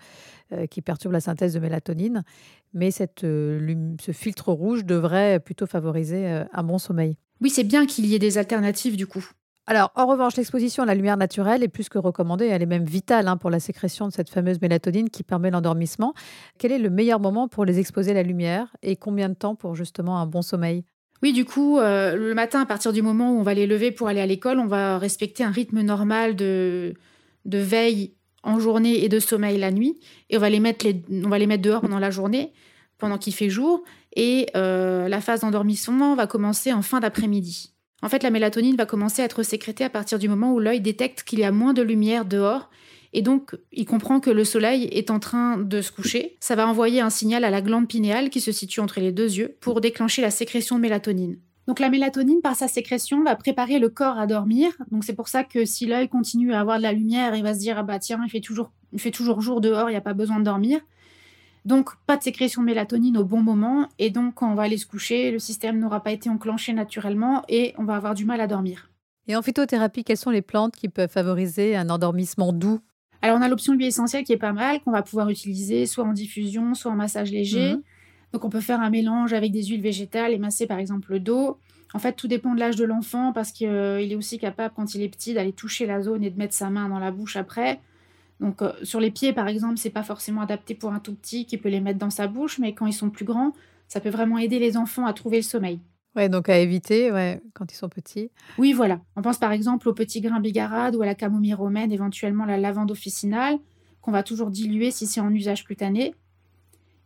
qui 0.68 0.82
perturbe 0.82 1.12
la 1.12 1.20
synthèse 1.20 1.54
de 1.54 1.60
mélatonine. 1.60 2.24
Mais 2.74 2.90
cette, 2.90 3.20
ce 3.20 4.12
filtre 4.12 4.52
rouge 4.52 4.84
devrait 4.84 5.38
plutôt 5.38 5.66
favoriser 5.66 6.42
un 6.52 6.62
bon 6.64 6.78
sommeil. 6.78 7.16
Oui, 7.40 7.50
c'est 7.50 7.64
bien 7.64 7.86
qu'il 7.86 8.06
y 8.06 8.16
ait 8.16 8.20
des 8.20 8.36
alternatives 8.36 8.96
du 8.96 9.06
coup. 9.06 9.24
Alors, 9.66 9.92
en 9.94 10.06
revanche, 10.06 10.36
l'exposition 10.36 10.82
à 10.82 10.86
la 10.86 10.94
lumière 10.94 11.16
naturelle 11.16 11.62
est 11.62 11.68
plus 11.68 11.88
que 11.88 11.98
recommandée. 11.98 12.46
Elle 12.46 12.62
est 12.62 12.66
même 12.66 12.84
vitale 12.84 13.28
hein, 13.28 13.36
pour 13.36 13.48
la 13.48 13.60
sécrétion 13.60 14.08
de 14.08 14.12
cette 14.12 14.28
fameuse 14.28 14.60
mélatonine 14.60 15.08
qui 15.08 15.22
permet 15.22 15.50
l'endormissement. 15.50 16.14
Quel 16.58 16.72
est 16.72 16.78
le 16.78 16.90
meilleur 16.90 17.20
moment 17.20 17.46
pour 17.46 17.64
les 17.64 17.78
exposer 17.78 18.10
à 18.10 18.14
la 18.14 18.24
lumière 18.24 18.74
et 18.82 18.96
combien 18.96 19.28
de 19.28 19.34
temps 19.34 19.54
pour 19.54 19.76
justement 19.76 20.18
un 20.18 20.26
bon 20.26 20.42
sommeil? 20.42 20.84
Oui, 21.22 21.32
du 21.32 21.44
coup, 21.44 21.78
euh, 21.78 22.16
le 22.16 22.34
matin, 22.34 22.60
à 22.60 22.66
partir 22.66 22.92
du 22.92 23.00
moment 23.00 23.32
où 23.32 23.38
on 23.38 23.44
va 23.44 23.54
les 23.54 23.68
lever 23.68 23.92
pour 23.92 24.08
aller 24.08 24.20
à 24.20 24.26
l'école, 24.26 24.58
on 24.58 24.66
va 24.66 24.98
respecter 24.98 25.44
un 25.44 25.52
rythme 25.52 25.80
normal 25.82 26.34
de, 26.34 26.94
de 27.44 27.58
veille 27.58 28.14
en 28.42 28.58
journée 28.58 29.04
et 29.04 29.08
de 29.08 29.20
sommeil 29.20 29.58
la 29.58 29.70
nuit. 29.70 30.00
Et 30.30 30.36
on 30.36 30.40
va 30.40 30.50
les 30.50 30.58
mettre, 30.58 30.84
on 31.08 31.28
va 31.28 31.38
les 31.38 31.46
mettre 31.46 31.62
dehors 31.62 31.82
pendant 31.82 32.00
la 32.00 32.10
journée, 32.10 32.52
pendant 32.98 33.18
qu'il 33.18 33.32
fait 33.32 33.50
jour. 33.50 33.84
Et 34.16 34.48
euh, 34.56 35.08
la 35.08 35.20
phase 35.20 35.42
d'endormissement 35.42 36.16
va 36.16 36.26
commencer 36.26 36.72
en 36.72 36.82
fin 36.82 36.98
d'après-midi. 36.98 37.71
En 38.02 38.08
fait, 38.08 38.24
la 38.24 38.30
mélatonine 38.30 38.76
va 38.76 38.84
commencer 38.84 39.22
à 39.22 39.24
être 39.24 39.44
sécrétée 39.44 39.84
à 39.84 39.90
partir 39.90 40.18
du 40.18 40.28
moment 40.28 40.52
où 40.52 40.58
l'œil 40.58 40.80
détecte 40.80 41.22
qu'il 41.22 41.38
y 41.38 41.44
a 41.44 41.52
moins 41.52 41.72
de 41.72 41.82
lumière 41.82 42.24
dehors 42.24 42.68
et 43.12 43.22
donc 43.22 43.56
il 43.72 43.84
comprend 43.84 44.20
que 44.20 44.30
le 44.30 44.44
soleil 44.44 44.84
est 44.84 45.10
en 45.10 45.18
train 45.18 45.58
de 45.58 45.80
se 45.82 45.92
coucher. 45.92 46.36
Ça 46.40 46.56
va 46.56 46.66
envoyer 46.66 47.00
un 47.00 47.10
signal 47.10 47.44
à 47.44 47.50
la 47.50 47.60
glande 47.60 47.86
pinéale 47.86 48.30
qui 48.30 48.40
se 48.40 48.52
situe 48.52 48.80
entre 48.80 49.00
les 49.00 49.12
deux 49.12 49.36
yeux 49.36 49.56
pour 49.60 49.80
déclencher 49.80 50.22
la 50.22 50.30
sécrétion 50.30 50.76
de 50.76 50.80
mélatonine. 50.80 51.38
Donc 51.68 51.78
la 51.78 51.90
mélatonine, 51.90 52.40
par 52.40 52.56
sa 52.56 52.66
sécrétion, 52.66 53.22
va 53.22 53.36
préparer 53.36 53.78
le 53.78 53.88
corps 53.88 54.18
à 54.18 54.26
dormir. 54.26 54.72
Donc 54.90 55.04
c'est 55.04 55.14
pour 55.14 55.28
ça 55.28 55.44
que 55.44 55.64
si 55.64 55.86
l'œil 55.86 56.08
continue 56.08 56.54
à 56.54 56.60
avoir 56.60 56.78
de 56.78 56.82
la 56.82 56.92
lumière, 56.92 57.36
il 57.36 57.42
va 57.42 57.54
se 57.54 57.60
dire 57.60 57.78
ah 57.78 57.82
bah 57.82 57.98
tiens, 57.98 58.20
il 58.24 58.30
fait 58.30 58.40
toujours, 58.40 58.72
il 58.92 59.00
fait 59.00 59.12
toujours 59.12 59.40
jour 59.40 59.60
dehors, 59.60 59.88
il 59.88 59.92
n'y 59.92 59.98
a 59.98 60.02
pas 60.02 60.14
besoin 60.14 60.40
de 60.40 60.44
dormir. 60.44 60.80
Donc, 61.64 61.90
pas 62.06 62.16
de 62.16 62.22
sécrétion 62.22 62.62
de 62.62 62.66
mélatonine 62.66 63.16
au 63.16 63.24
bon 63.24 63.42
moment. 63.42 63.88
Et 63.98 64.10
donc, 64.10 64.34
quand 64.34 64.50
on 64.50 64.54
va 64.54 64.64
aller 64.64 64.78
se 64.78 64.86
coucher, 64.86 65.30
le 65.30 65.38
système 65.38 65.78
n'aura 65.78 66.02
pas 66.02 66.10
été 66.10 66.28
enclenché 66.28 66.72
naturellement 66.72 67.44
et 67.48 67.74
on 67.78 67.84
va 67.84 67.94
avoir 67.94 68.14
du 68.14 68.24
mal 68.24 68.40
à 68.40 68.46
dormir. 68.46 68.90
Et 69.28 69.36
en 69.36 69.42
phytothérapie, 69.42 70.02
quelles 70.02 70.16
sont 70.16 70.30
les 70.30 70.42
plantes 70.42 70.74
qui 70.74 70.88
peuvent 70.88 71.10
favoriser 71.10 71.76
un 71.76 71.88
endormissement 71.90 72.52
doux? 72.52 72.80
Alors, 73.22 73.38
on 73.38 73.42
a 73.42 73.48
l'option 73.48 73.74
huile 73.74 73.86
essentielle 73.86 74.24
qui 74.24 74.32
est 74.32 74.38
pas 74.38 74.52
mal, 74.52 74.80
qu'on 74.80 74.90
va 74.90 75.02
pouvoir 75.02 75.28
utiliser 75.28 75.86
soit 75.86 76.04
en 76.04 76.12
diffusion, 76.12 76.74
soit 76.74 76.90
en 76.90 76.96
massage 76.96 77.30
léger. 77.30 77.74
Mhm. 77.74 77.82
Donc, 78.32 78.44
on 78.44 78.50
peut 78.50 78.60
faire 78.60 78.80
un 78.80 78.90
mélange 78.90 79.32
avec 79.32 79.52
des 79.52 79.62
huiles 79.62 79.82
végétales 79.82 80.32
et 80.32 80.38
masser 80.38 80.66
par 80.66 80.78
exemple 80.78 81.12
le 81.12 81.20
dos. 81.20 81.58
En 81.94 81.98
fait, 81.98 82.14
tout 82.14 82.26
dépend 82.26 82.54
de 82.54 82.60
l'âge 82.60 82.76
de 82.76 82.84
l'enfant 82.84 83.32
parce 83.32 83.52
qu'il 83.52 83.68
est 83.68 84.14
aussi 84.16 84.38
capable, 84.38 84.74
quand 84.74 84.94
il 84.94 85.02
est 85.02 85.08
petit, 85.08 85.34
d'aller 85.34 85.52
toucher 85.52 85.86
la 85.86 86.00
zone 86.00 86.24
et 86.24 86.30
de 86.30 86.38
mettre 86.38 86.54
sa 86.54 86.70
main 86.70 86.88
dans 86.88 86.98
la 86.98 87.10
bouche 87.10 87.36
après. 87.36 87.80
Donc 88.42 88.60
euh, 88.60 88.72
sur 88.82 89.00
les 89.00 89.12
pieds, 89.12 89.32
par 89.32 89.46
exemple, 89.46 89.78
c'est 89.78 89.90
pas 89.90 90.02
forcément 90.02 90.40
adapté 90.40 90.74
pour 90.74 90.92
un 90.92 90.98
tout 90.98 91.14
petit 91.14 91.46
qui 91.46 91.56
peut 91.56 91.68
les 91.68 91.80
mettre 91.80 92.00
dans 92.00 92.10
sa 92.10 92.26
bouche, 92.26 92.58
mais 92.58 92.74
quand 92.74 92.86
ils 92.86 92.92
sont 92.92 93.08
plus 93.08 93.24
grands, 93.24 93.52
ça 93.86 94.00
peut 94.00 94.10
vraiment 94.10 94.36
aider 94.36 94.58
les 94.58 94.76
enfants 94.76 95.06
à 95.06 95.12
trouver 95.12 95.36
le 95.36 95.42
sommeil. 95.42 95.80
Ouais, 96.16 96.28
donc 96.28 96.48
à 96.48 96.58
éviter 96.58 97.10
ouais, 97.12 97.40
quand 97.54 97.72
ils 97.72 97.76
sont 97.76 97.88
petits. 97.88 98.30
Oui, 98.58 98.72
voilà. 98.72 99.00
On 99.16 99.22
pense 99.22 99.38
par 99.38 99.52
exemple 99.52 99.88
au 99.88 99.94
petit 99.94 100.20
grain 100.20 100.40
bigarade 100.40 100.96
ou 100.96 101.02
à 101.02 101.06
la 101.06 101.14
camomille 101.14 101.54
romaine, 101.54 101.92
éventuellement 101.92 102.44
la 102.44 102.58
lavande 102.58 102.90
officinale, 102.90 103.58
qu'on 104.02 104.10
va 104.10 104.24
toujours 104.24 104.50
diluer 104.50 104.90
si 104.90 105.06
c'est 105.06 105.20
en 105.20 105.32
usage 105.32 105.64
cutané. 105.64 106.14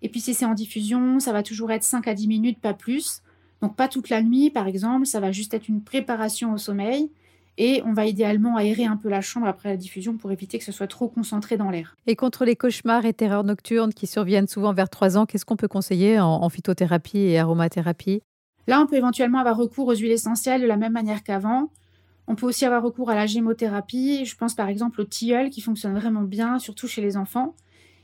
Et 0.00 0.08
puis 0.08 0.20
si 0.20 0.32
c'est 0.32 0.46
en 0.46 0.54
diffusion, 0.54 1.20
ça 1.20 1.32
va 1.32 1.42
toujours 1.42 1.70
être 1.70 1.84
5 1.84 2.08
à 2.08 2.14
10 2.14 2.28
minutes, 2.28 2.60
pas 2.60 2.74
plus. 2.74 3.20
Donc 3.60 3.76
pas 3.76 3.88
toute 3.88 4.08
la 4.08 4.22
nuit, 4.22 4.50
par 4.50 4.66
exemple, 4.66 5.04
ça 5.04 5.20
va 5.20 5.32
juste 5.32 5.52
être 5.52 5.68
une 5.68 5.82
préparation 5.82 6.54
au 6.54 6.58
sommeil. 6.58 7.10
Et 7.58 7.82
on 7.86 7.92
va 7.92 8.06
idéalement 8.06 8.56
aérer 8.56 8.84
un 8.84 8.96
peu 8.96 9.08
la 9.08 9.20
chambre 9.20 9.46
après 9.46 9.70
la 9.70 9.76
diffusion 9.76 10.16
pour 10.16 10.30
éviter 10.30 10.58
que 10.58 10.64
ce 10.64 10.72
soit 10.72 10.86
trop 10.86 11.08
concentré 11.08 11.56
dans 11.56 11.70
l'air. 11.70 11.96
Et 12.06 12.14
contre 12.14 12.44
les 12.44 12.56
cauchemars 12.56 13.06
et 13.06 13.14
terreurs 13.14 13.44
nocturnes 13.44 13.94
qui 13.94 14.06
surviennent 14.06 14.48
souvent 14.48 14.74
vers 14.74 14.90
3 14.90 15.16
ans, 15.16 15.26
qu'est-ce 15.26 15.44
qu'on 15.44 15.56
peut 15.56 15.68
conseiller 15.68 16.20
en, 16.20 16.48
phytothérapie 16.48 17.18
et 17.18 17.38
aromathérapie? 17.38 18.20
Là, 18.66 18.80
on 18.80 18.86
peut 18.86 18.96
éventuellement 18.96 19.38
avoir 19.38 19.56
recours 19.56 19.88
aux 19.88 19.94
huiles 19.94 20.12
essentielles 20.12 20.60
de 20.60 20.66
la 20.66 20.76
même 20.76 20.92
manière 20.92 21.22
qu'avant. 21.22 21.70
On 22.26 22.34
peut 22.34 22.46
aussi 22.46 22.64
avoir 22.64 22.82
recours 22.82 23.10
à 23.10 23.14
la 23.14 23.26
gémothérapie. 23.26 24.24
Je 24.24 24.36
pense 24.36 24.54
par 24.54 24.68
exemple 24.68 25.00
au 25.00 25.04
tilleul 25.04 25.50
qui 25.50 25.60
fonctionne 25.60 25.94
vraiment 25.94 26.22
bien, 26.22 26.58
surtout 26.58 26.88
chez 26.88 27.00
les 27.00 27.16
enfants. 27.16 27.54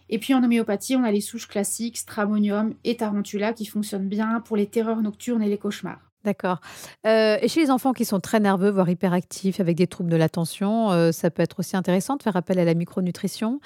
Et 0.09 0.19
puis 0.19 0.35
en 0.35 0.45
homéopathie, 0.45 0.95
on 0.95 1.05
a 1.05 1.11
les 1.11 1.21
souches 1.21 1.49
classiques, 1.49 1.99
stramonium 1.99 2.75
et 2.85 2.97
tarantula 2.97 3.53
qui 3.53 3.67
fonctionnent 3.67 4.09
bien 4.09 4.41
pour 4.41 4.57
les 4.57 4.67
terreurs 4.67 5.03
nocturnes 5.03 5.43
et 5.43 5.49
les 5.49 5.59
cauchemars. 5.59 6.12
D'accord. 6.25 6.61
Euh, 7.07 7.37
et 7.41 7.49
chez 7.49 7.61
les 7.61 7.71
enfants 7.71 7.93
qui 7.93 8.05
sont 8.05 8.21
très 8.21 8.39
nerveux, 8.39 8.71
voire 8.71 8.89
hyperactifs, 8.89 9.59
avec 9.59 9.77
des 9.77 9.87
troubles 9.87 10.11
de 10.11 10.17
l'attention, 10.17 10.91
euh, 10.93 11.11
ça 11.11 11.31
peut 11.31 11.43
être 11.43 11.59
aussi 11.59 11.77
intéressant 11.77 12.17
de 12.17 12.23
faire 12.23 12.37
appel 12.37 12.59
à 12.59 12.65
la 12.65 12.75
micronutrition 12.75 13.61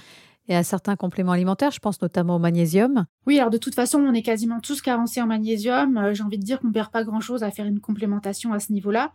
et 0.49 0.57
à 0.57 0.63
certains 0.63 0.97
compléments 0.97 1.33
alimentaires. 1.33 1.71
Je 1.71 1.81
pense 1.81 2.01
notamment 2.01 2.37
au 2.37 2.39
magnésium. 2.39 3.05
Oui, 3.27 3.39
alors 3.39 3.51
de 3.51 3.59
toute 3.59 3.75
façon, 3.75 3.99
on 3.99 4.15
est 4.15 4.23
quasiment 4.23 4.61
tous 4.61 4.81
carencés 4.81 5.21
en 5.21 5.27
magnésium. 5.27 5.99
Euh, 5.99 6.15
j'ai 6.15 6.23
envie 6.23 6.39
de 6.39 6.45
dire 6.45 6.61
qu'on 6.61 6.69
ne 6.69 6.73
perd 6.73 6.91
pas 6.91 7.05
grand-chose 7.05 7.43
à 7.43 7.51
faire 7.51 7.67
une 7.67 7.81
complémentation 7.81 8.53
à 8.53 8.59
ce 8.61 8.73
niveau-là. 8.73 9.13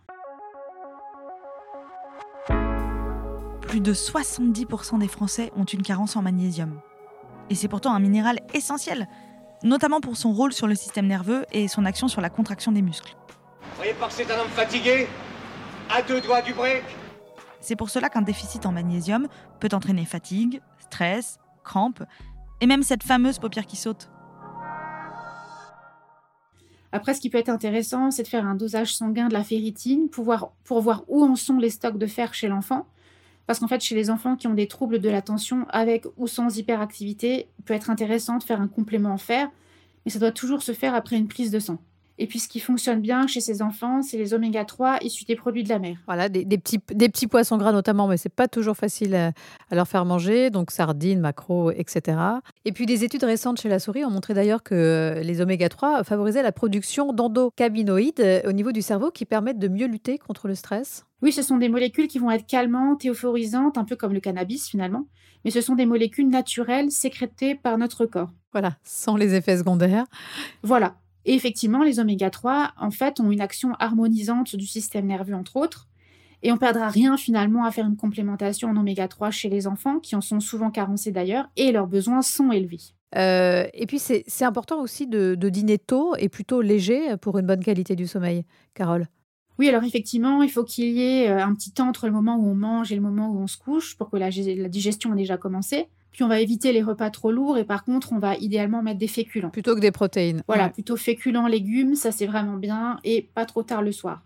Plus 3.62 3.79
de 3.79 3.93
70% 3.93 5.00
des 5.00 5.07
Français 5.07 5.51
ont 5.55 5.63
une 5.63 5.81
carence 5.81 6.15
en 6.15 6.21
magnésium. 6.21 6.79
Et 7.50 7.55
c'est 7.55 7.67
pourtant 7.67 7.93
un 7.93 8.00
minéral 8.00 8.39
essentiel, 8.53 9.07
notamment 9.63 10.01
pour 10.01 10.18
son 10.18 10.34
rôle 10.34 10.53
sur 10.53 10.68
le 10.68 10.75
système 10.75 11.08
nerveux 11.08 11.46
et 11.51 11.68
son 11.68 11.86
action 11.86 12.08
sur 12.08 12.22
la 12.22 12.30
contraction 12.30 12.72
des 12.72 12.82
muscles. 12.82 13.15
Vous 13.62 13.77
voyez 13.77 13.94
pas 13.94 14.08
que 14.08 14.13
c'est 14.13 14.32
un 14.32 14.39
homme 14.39 14.50
fatigué 14.50 15.08
À 15.89 16.01
deux 16.01 16.22
doigts 16.22 16.41
du 16.41 16.53
break 16.53 16.84
C'est 17.60 17.75
pour 17.75 17.89
cela 17.89 18.10
qu'un 18.10 18.22
déficit 18.22 18.65
en 18.65 18.72
magnésium 18.72 19.27
peut 19.60 19.70
entraîner 19.72 20.06
fatigue, 20.06 20.62
stress, 20.80 21.39
crampes 21.63 22.03
et 22.60 22.68
même 22.68 22.84
cette 22.84 23.03
fameuse 23.03 23.39
paupière 23.39 23.65
qui 23.65 23.75
saute. 23.75 24.10
Après, 26.94 27.13
ce 27.13 27.22
qui 27.22 27.30
peut 27.30 27.38
être 27.38 27.50
intéressant, 27.50 28.12
c'est 28.12 28.24
de 28.24 28.27
faire 28.27 28.46
un 28.46 28.56
dosage 28.56 28.94
sanguin 28.94 29.30
de 29.30 29.34
la 29.34 29.44
ferritine 29.44 30.10
pour 30.10 30.25
voir, 30.25 30.51
pour 30.65 30.82
voir 30.82 31.03
où 31.08 31.24
en 31.24 31.36
sont 31.36 31.58
les 31.58 31.70
stocks 31.70 31.98
de 31.98 32.06
fer 32.06 32.34
chez 32.34 32.50
l'enfant 32.50 32.86
parce 33.48 33.60
qu'en 33.60 33.67
fait, 33.67 33.81
chez 33.81 33.95
les 33.95 34.10
enfants 34.10 34.36
qui 34.36 34.48
ont 34.48 34.53
des 34.53 34.67
troubles 34.67 35.00
de 35.00 35.10
l'attention 35.10 35.65
avec 35.69 36.05
ou 36.17 36.27
sans 36.27 36.57
hyperactivité, 36.57 37.48
peut 37.65 37.74
être 37.74 37.89
intéressant 37.89 38.38
de 38.38 38.43
faire 38.43 38.62
un 38.62 38.67
complément 38.67 39.12
en 39.12 39.17
fer, 39.17 39.50
mais 40.05 40.12
ça 40.12 40.19
doit 40.19 40.31
toujours 40.31 40.63
se 40.63 40.71
faire 40.74 40.95
après 40.95 41.17
une 41.17 41.27
prise 41.27 41.51
de 41.51 41.60
sang. 41.60 41.79
Et 42.18 42.27
puis 42.27 42.39
ce 42.39 42.48
qui 42.48 42.60
fonctionne 42.60 43.01
bien 43.01 43.27
chez 43.27 43.41
ces 43.41 43.62
enfants, 43.62 44.01
c'est 44.01 44.18
les 44.18 44.34
oméga 44.34 44.65
3 44.65 45.00
issus 45.01 45.25
des 45.25 45.36
produits 45.36 45.63
de 45.63 45.70
la 45.70 45.80
mer. 45.80 45.98
Voilà, 46.06 46.30
des, 46.30 46.46
petits, 46.46 46.80
des 46.94 47.10
petits 47.10 47.27
poissons 47.27 47.58
gras 47.58 47.72
notamment, 47.72 48.08
mais 48.08 48.18
c'est 48.18 48.30
pas 48.30 48.48
toujours 48.48 48.77
facile 48.77 49.15
à, 49.15 49.32
leur 49.72 49.88
faire 49.88 50.06
manger, 50.06 50.50
donc 50.50 50.72
sardines, 50.72 51.20
maquereaux, 51.20 51.72
etc. 51.72 52.18
Et 52.65 52.72
puis 52.72 52.86
des 52.86 53.03
études 53.03 53.24
récentes 53.24 53.60
chez 53.60 53.70
la 53.70 53.80
souris 53.80 54.06
ont 54.06 54.12
montré 54.12 54.34
d'ailleurs 54.34 54.63
que 54.63 55.22
les 55.24 55.41
oméga 55.41 55.70
3 55.70 56.03
favorisaient 56.03 56.44
la 56.44 56.51
production 56.51 57.13
d'endocabinoïdes 57.13 58.44
au 58.46 58.51
niveau 58.51 58.72
du 58.72 58.82
cerveau 58.82 59.12
qui 59.12 59.25
permettent 59.25 59.60
de 59.60 59.68
mieux 59.68 59.88
lutter 59.88 60.18
contre 60.18 60.48
le 60.48 60.56
stress. 60.56 61.06
Oui, 61.22 61.32
ce 61.32 61.44
sont 61.44 61.58
des 61.58 61.70
molécules 61.70 62.08
qui 62.08 62.18
vont 62.18 62.32
être 62.32 62.48
calmantes 62.48 63.06
et 63.06 63.10
euphorisantes, 63.10 63.77
un 63.77 63.84
peu 63.84 63.96
comme 63.96 64.13
le 64.13 64.20
cannabis 64.20 64.68
finalement, 64.68 65.06
mais 65.46 65.51
ce 65.51 65.62
sont 65.62 65.75
des 65.75 65.86
molécules 65.86 66.30
naturelles 66.30 66.91
sécrétées 66.91 67.56
par 67.56 67.77
notre 67.77 68.06
corps. 68.06 68.32
Voilà, 68.51 68.77
sans 68.84 69.15
les 69.15 69.36
effets 69.36 69.58
secondaires. 69.58 70.06
Voilà, 70.63 70.96
et 71.25 71.33
effectivement, 71.33 71.83
les 71.83 71.99
oméga 71.99 72.29
3, 72.29 72.73
en 72.77 72.91
fait, 72.91 73.19
ont 73.19 73.31
une 73.31 73.41
action 73.41 73.73
harmonisante 73.79 74.55
du 74.55 74.65
système 74.65 75.05
nerveux, 75.05 75.35
entre 75.35 75.57
autres. 75.57 75.87
Et 76.43 76.51
on 76.51 76.57
perdra 76.57 76.89
rien 76.89 77.17
finalement 77.17 77.65
à 77.65 77.71
faire 77.71 77.85
une 77.85 77.97
complémentation 77.97 78.69
en 78.69 78.77
oméga 78.77 79.07
3 79.07 79.29
chez 79.29 79.49
les 79.49 79.67
enfants, 79.67 79.99
qui 79.99 80.15
en 80.15 80.21
sont 80.21 80.39
souvent 80.39 80.71
carencés 80.71 81.11
d'ailleurs, 81.11 81.49
et 81.55 81.71
leurs 81.71 81.87
besoins 81.87 82.21
sont 82.23 82.51
élevés. 82.51 82.81
Euh, 83.15 83.67
et 83.73 83.85
puis, 83.85 83.99
c'est 83.99 84.45
important 84.45 84.81
aussi 84.81 85.05
de, 85.05 85.35
dîner 85.35 85.77
tôt 85.77 86.15
et 86.17 86.29
plutôt 86.29 86.61
léger 86.61 87.15
pour 87.17 87.37
une 87.37 87.45
bonne 87.45 87.63
qualité 87.63 87.95
du 87.95 88.07
sommeil, 88.07 88.45
Carole. 88.73 89.07
Oui, 89.59 89.69
alors 89.69 89.83
effectivement, 89.83 90.41
il 90.41 90.49
faut 90.49 90.63
qu'il 90.63 90.89
y 90.89 91.03
ait 91.03 91.29
euh, 91.29 91.45
un 91.45 91.53
petit 91.53 91.71
temps 91.71 91.89
entre 91.89 92.07
le 92.07 92.13
moment 92.13 92.37
où 92.37 92.47
on 92.47 92.55
mange 92.55 92.91
et 92.91 92.95
le 92.95 93.01
moment 93.01 93.29
où 93.29 93.37
on 93.37 93.47
se 93.47 93.57
couche 93.57 93.95
pour 93.95 94.09
que 94.09 94.17
la 94.17 94.29
digestion 94.31 95.13
ait 95.13 95.17
déjà 95.17 95.37
commencé. 95.37 95.87
Puis 96.12 96.24
on 96.24 96.27
va 96.27 96.39
éviter 96.41 96.74
les 96.74 96.84
repas 96.84 97.10
trop 97.10 97.32
lourds 97.32 97.58
et 97.58 97.63
par 97.63 97.84
contre, 97.86 98.12
on 98.12 98.20
va 98.20 98.36
idéalement 98.36 98.84
mettre 98.84 99.00
des 99.00 99.08
féculents. 99.08 99.50
Plutôt 99.50 99.75
que 99.75 99.80
des 99.80 99.91
protéines. 99.91 100.44
Voilà, 100.48 100.70
plutôt 100.70 100.98
féculents, 100.98 101.48
légumes, 101.48 101.96
ça 101.96 102.12
c'est 102.12 102.25
vraiment 102.25 102.58
bien 102.58 103.00
et 103.03 103.30
pas 103.34 103.46
trop 103.46 103.63
tard 103.63 103.82
le 103.82 103.91
soir. 103.91 104.22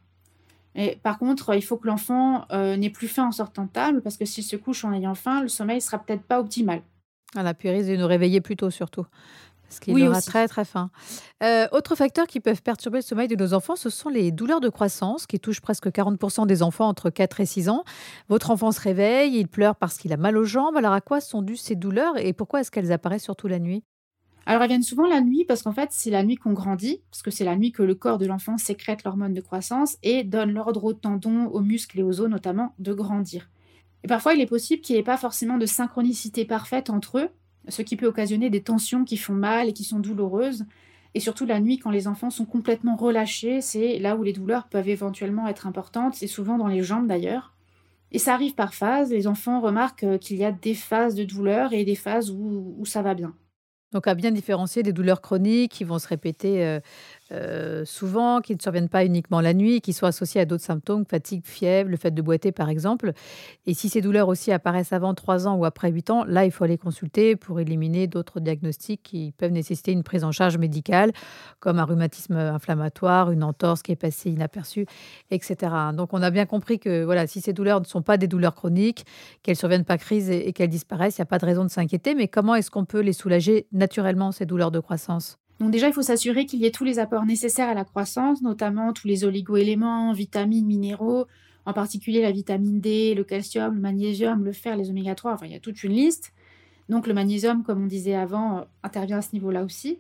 Et 0.76 0.98
par 1.04 1.20
contre, 1.20 1.56
il 1.56 1.62
faut 1.62 1.78
que 1.78 1.88
l'enfant 1.88 2.46
euh, 2.52 2.76
n'ait 2.76 2.90
plus 2.90 3.08
faim 3.08 3.28
en 3.28 3.32
sortant 3.32 3.66
de 3.66 3.70
table 3.70 4.02
parce 4.02 4.18
que 4.18 4.26
s'il 4.26 4.44
se 4.44 4.56
couche 4.56 4.84
en 4.84 4.92
ayant 4.94 5.16
faim, 5.16 5.42
le 5.42 5.48
sommeil 5.48 5.80
sera 5.80 6.00
peut-être 6.00 6.24
pas 6.24 6.40
optimal. 6.40 6.82
Voilà, 7.34 7.54
puis 7.54 7.70
risque 7.70 7.90
de 7.90 7.96
nous 7.96 8.08
réveiller 8.08 8.42
plus 8.42 8.56
tôt 8.56 8.70
surtout. 8.70 9.06
Parce 9.80 9.98
qu'il 9.98 10.08
aura 10.08 10.22
très 10.22 10.48
très 10.48 10.66
faim. 10.66 10.90
Euh, 11.44 11.68
autre 11.72 11.96
facteur 11.96 12.28
qui 12.28 12.40
peuvent 12.40 12.62
perturber 12.62 13.00
le 13.00 13.04
sommeil 13.04 13.28
de 13.28 13.36
nos 13.36 13.54
enfants, 13.54 13.76
ce 13.76 13.90
sont 13.90 14.10
les 14.10 14.32
douleurs 14.32 14.62
de 14.62 14.70
croissance 14.70 15.28
qui 15.28 15.40
touchent 15.40 15.62
presque 15.62 15.88
40% 15.88 16.48
des 16.48 16.64
enfants 16.64 16.88
entre 16.88 17.10
4 17.10 17.42
et 17.42 17.46
6 17.46 17.70
ans. 17.70 17.84
Votre 18.30 18.52
enfant 18.52 18.72
se 18.72 18.80
réveille, 18.80 19.38
il 19.38 19.48
pleure 19.48 19.76
parce 19.76 19.98
qu'il 19.98 20.14
a 20.14 20.18
mal 20.18 20.38
aux 20.38 20.46
jambes. 20.46 20.78
Alors 20.78 20.94
à 20.94 21.02
quoi 21.02 21.22
sont 21.22 21.42
dues 21.42 21.58
ces 21.58 21.76
douleurs 21.76 22.18
et 22.18 22.34
pourquoi 22.34 22.62
est-ce 22.62 22.72
qu'elles 22.72 22.92
apparaissent 22.92 23.24
surtout 23.24 23.48
la 23.48 23.60
nuit? 23.60 23.84
Alors, 24.48 24.62
elles 24.62 24.70
viennent 24.70 24.84
souvent 24.84 25.08
la 25.08 25.22
nuit 25.22 25.44
parce 25.44 25.64
qu'en 25.64 25.72
fait, 25.72 25.90
c'est 25.92 26.12
la 26.12 26.24
nuit 26.24 26.36
qu'on 26.36 26.54
grandit, 26.54 27.02
parce 27.10 27.24
que 27.24 27.32
c'est 27.32 27.46
la 27.46 27.56
nuit 27.56 27.72
que 27.72 27.82
le 27.82 27.96
corps 27.96 28.20
de 28.20 28.28
l'enfant 28.28 28.58
sécrète 28.58 29.04
l'hormone 29.04 29.34
de 29.34 29.42
croissance 29.42 29.98
et 30.04 30.24
donne 30.24 30.52
l'ordre 30.52 30.84
aux 30.84 30.94
tendons, 30.94 31.48
aux 31.48 31.62
muscles 31.62 32.00
et 32.00 32.04
aux 32.04 32.22
os 32.22 32.30
notamment 32.30 32.76
de 32.78 32.94
grandir. 32.94 33.50
Et 34.04 34.08
parfois, 34.08 34.36
il 34.36 34.42
est 34.42 34.46
possible 34.46 34.84
qu'il 34.84 34.96
n'y 34.96 35.00
ait 35.00 35.04
pas 35.04 35.18
forcément 35.18 35.58
de 35.58 35.66
synchronicité 35.66 36.46
parfaite 36.46 36.92
entre 36.92 37.18
eux, 37.18 37.30
ce 37.68 37.82
qui 37.82 37.96
peut 37.96 38.08
occasionner 38.08 38.50
des 38.50 38.62
tensions 38.62 39.04
qui 39.04 39.18
font 39.18 39.34
mal 39.34 39.70
et 39.70 39.74
qui 39.74 39.84
sont 39.84 40.00
douloureuses. 40.00 40.66
Et 41.14 41.20
surtout 41.20 41.46
la 41.46 41.60
nuit, 41.60 41.78
quand 41.78 41.92
les 41.92 42.08
enfants 42.08 42.30
sont 42.30 42.46
complètement 42.46 42.96
relâchés, 42.96 43.62
c'est 43.62 44.00
là 44.00 44.16
où 44.16 44.24
les 44.24 44.34
douleurs 44.34 44.68
peuvent 44.68 44.90
éventuellement 44.90 45.48
être 45.48 45.66
importantes, 45.66 46.16
c'est 46.16 46.28
souvent 46.28 46.58
dans 46.58 46.68
les 46.68 46.84
jambes 46.84 47.08
d'ailleurs. 47.08 47.54
Et 48.12 48.20
ça 48.20 48.34
arrive 48.34 48.54
par 48.54 48.74
phase, 48.74 49.12
les 49.12 49.28
enfants 49.28 49.62
remarquent 49.62 50.20
qu'il 50.20 50.38
y 50.38 50.46
a 50.46 50.52
des 50.52 50.74
phases 50.74 51.16
de 51.16 51.24
douleur 51.24 51.74
et 51.74 51.86
des 51.86 51.96
phases 51.96 52.32
où, 52.32 52.76
où 52.78 52.86
ça 52.86 53.02
va 53.02 53.14
bien. 53.14 53.34
Donc 53.92 54.08
à 54.08 54.14
bien 54.14 54.32
différencier 54.32 54.84
des 54.84 54.92
douleurs 54.92 55.22
chroniques 55.22 55.72
qui 55.72 55.86
vont 55.86 56.00
se 56.00 56.08
répéter 56.08 56.80
euh, 57.32 57.86
souvent, 57.86 58.40
qui 58.42 58.56
ne 58.56 58.62
surviennent 58.62 58.90
pas 58.90 59.04
uniquement 59.04 59.42
la 59.42 59.54
nuit, 59.54 59.82
qui 59.82 59.94
sont 59.94 60.06
associés 60.06 60.42
à 60.42 60.46
d'autres 60.46 60.64
symptômes, 60.64 61.06
fatigue, 61.06 61.44
fièvre, 61.44 61.90
le 61.90 61.98
fait 61.98 62.12
de 62.12 62.22
boiter 62.22 62.52
par 62.52 62.70
exemple. 62.70 63.14
Et 63.66 63.74
si 63.74 63.90
ces 63.90 64.02
douleurs 64.02 64.28
aussi 64.28 64.52
apparaissent 64.52 64.94
avant 64.94 65.14
3 65.14 65.48
ans 65.48 65.56
ou 65.56 65.66
après 65.66 65.92
8 65.92 66.10
ans, 66.12 66.24
là, 66.26 66.46
il 66.46 66.52
faut 66.52 66.64
aller 66.64 66.78
consulter 66.78 67.36
pour 67.36 67.60
éliminer 67.60 68.08
d'autres 68.08 68.40
diagnostics 68.40 69.02
qui 69.02 69.34
peuvent 69.38 69.52
nécessiter 69.52 69.92
une 69.92 70.04
prise 70.04 70.24
en 70.24 70.32
charge 70.32 70.58
médicale, 70.58 71.12
comme 71.60 71.80
un 71.80 71.86
rhumatisme 71.86 72.36
inflammatoire, 72.36 73.32
une 73.32 73.44
entorse 73.44 73.82
qui 73.82 73.92
est 73.92 73.96
passée 73.96 74.30
inaperçue, 74.30 74.86
etc. 75.32 75.74
Donc 75.94 76.14
on 76.14 76.22
a 76.22 76.30
bien 76.30 76.46
compris 76.46 76.80
que 76.80 77.04
voilà, 77.04 77.26
si 77.26 77.42
ces 77.42 77.54
douleurs 77.54 77.82
ne 77.82 77.86
sont 77.86 78.04
pas 78.04 78.18
des 78.18 78.28
douleurs 78.28 78.54
chroniques, 78.54 79.06
qu'elles 79.42 79.56
surviennent 79.56 79.86
pas 79.86 79.98
crise 79.98 80.30
et 80.30 80.54
qu'elles 80.54 80.70
disparaissent, 80.70 81.18
il 81.18 81.22
n'y 81.22 81.24
a 81.24 81.28
pas 81.28 81.40
de 81.40 81.46
raison 81.46 81.64
de 81.64 81.70
s'inquiéter. 81.70 82.14
Mais 82.14 82.28
comment 82.28 82.56
est-ce 82.56 82.70
qu'on 82.70 82.86
peut 82.86 83.02
les 83.02 83.14
soulager 83.14 83.68
naturellement, 83.72 84.32
ces 84.32 84.46
douleurs 84.46 84.72
de 84.72 84.80
croissance? 84.80 85.40
Donc 85.60 85.72
déjà, 85.72 85.88
il 85.88 85.94
faut 85.94 86.02
s'assurer 86.02 86.46
qu'il 86.46 86.60
y 86.60 86.66
ait 86.66 86.72
tous 86.72 86.84
les 86.84 87.00
apports 87.00 87.26
nécessaires 87.26 87.70
à 87.70 87.74
la 87.74 87.86
croissance, 87.86 88.42
notamment 88.42 88.92
tous 88.92 89.08
les 89.08 89.24
oligoéléments, 89.24 90.12
vitamines, 90.12 90.66
minéraux, 90.66 91.28
en 91.66 91.74
particulier 91.74 92.22
la 92.22 92.32
vitamine 92.32 92.80
D, 92.80 93.16
le 93.16 93.24
calcium, 93.24 93.74
le 93.74 93.82
magnésium, 93.82 94.44
le 94.44 94.52
fer, 94.52 94.76
les 94.76 94.90
oméga 94.90 95.16
3, 95.16 95.34
enfin 95.34 95.46
il 95.46 95.54
y 95.54 95.56
a 95.56 95.60
toute 95.60 95.84
une 95.84 95.94
liste. 95.94 96.34
Donc 96.90 97.08
le 97.08 97.14
magnésium, 97.14 97.64
comme 97.64 97.84
on 97.84 97.88
disait 97.88 98.16
avant, 98.16 98.60
euh, 98.60 98.62
intervient 98.84 99.18
à 99.18 99.22
ce 99.22 99.34
niveau-là 99.34 99.64
aussi. 99.64 100.00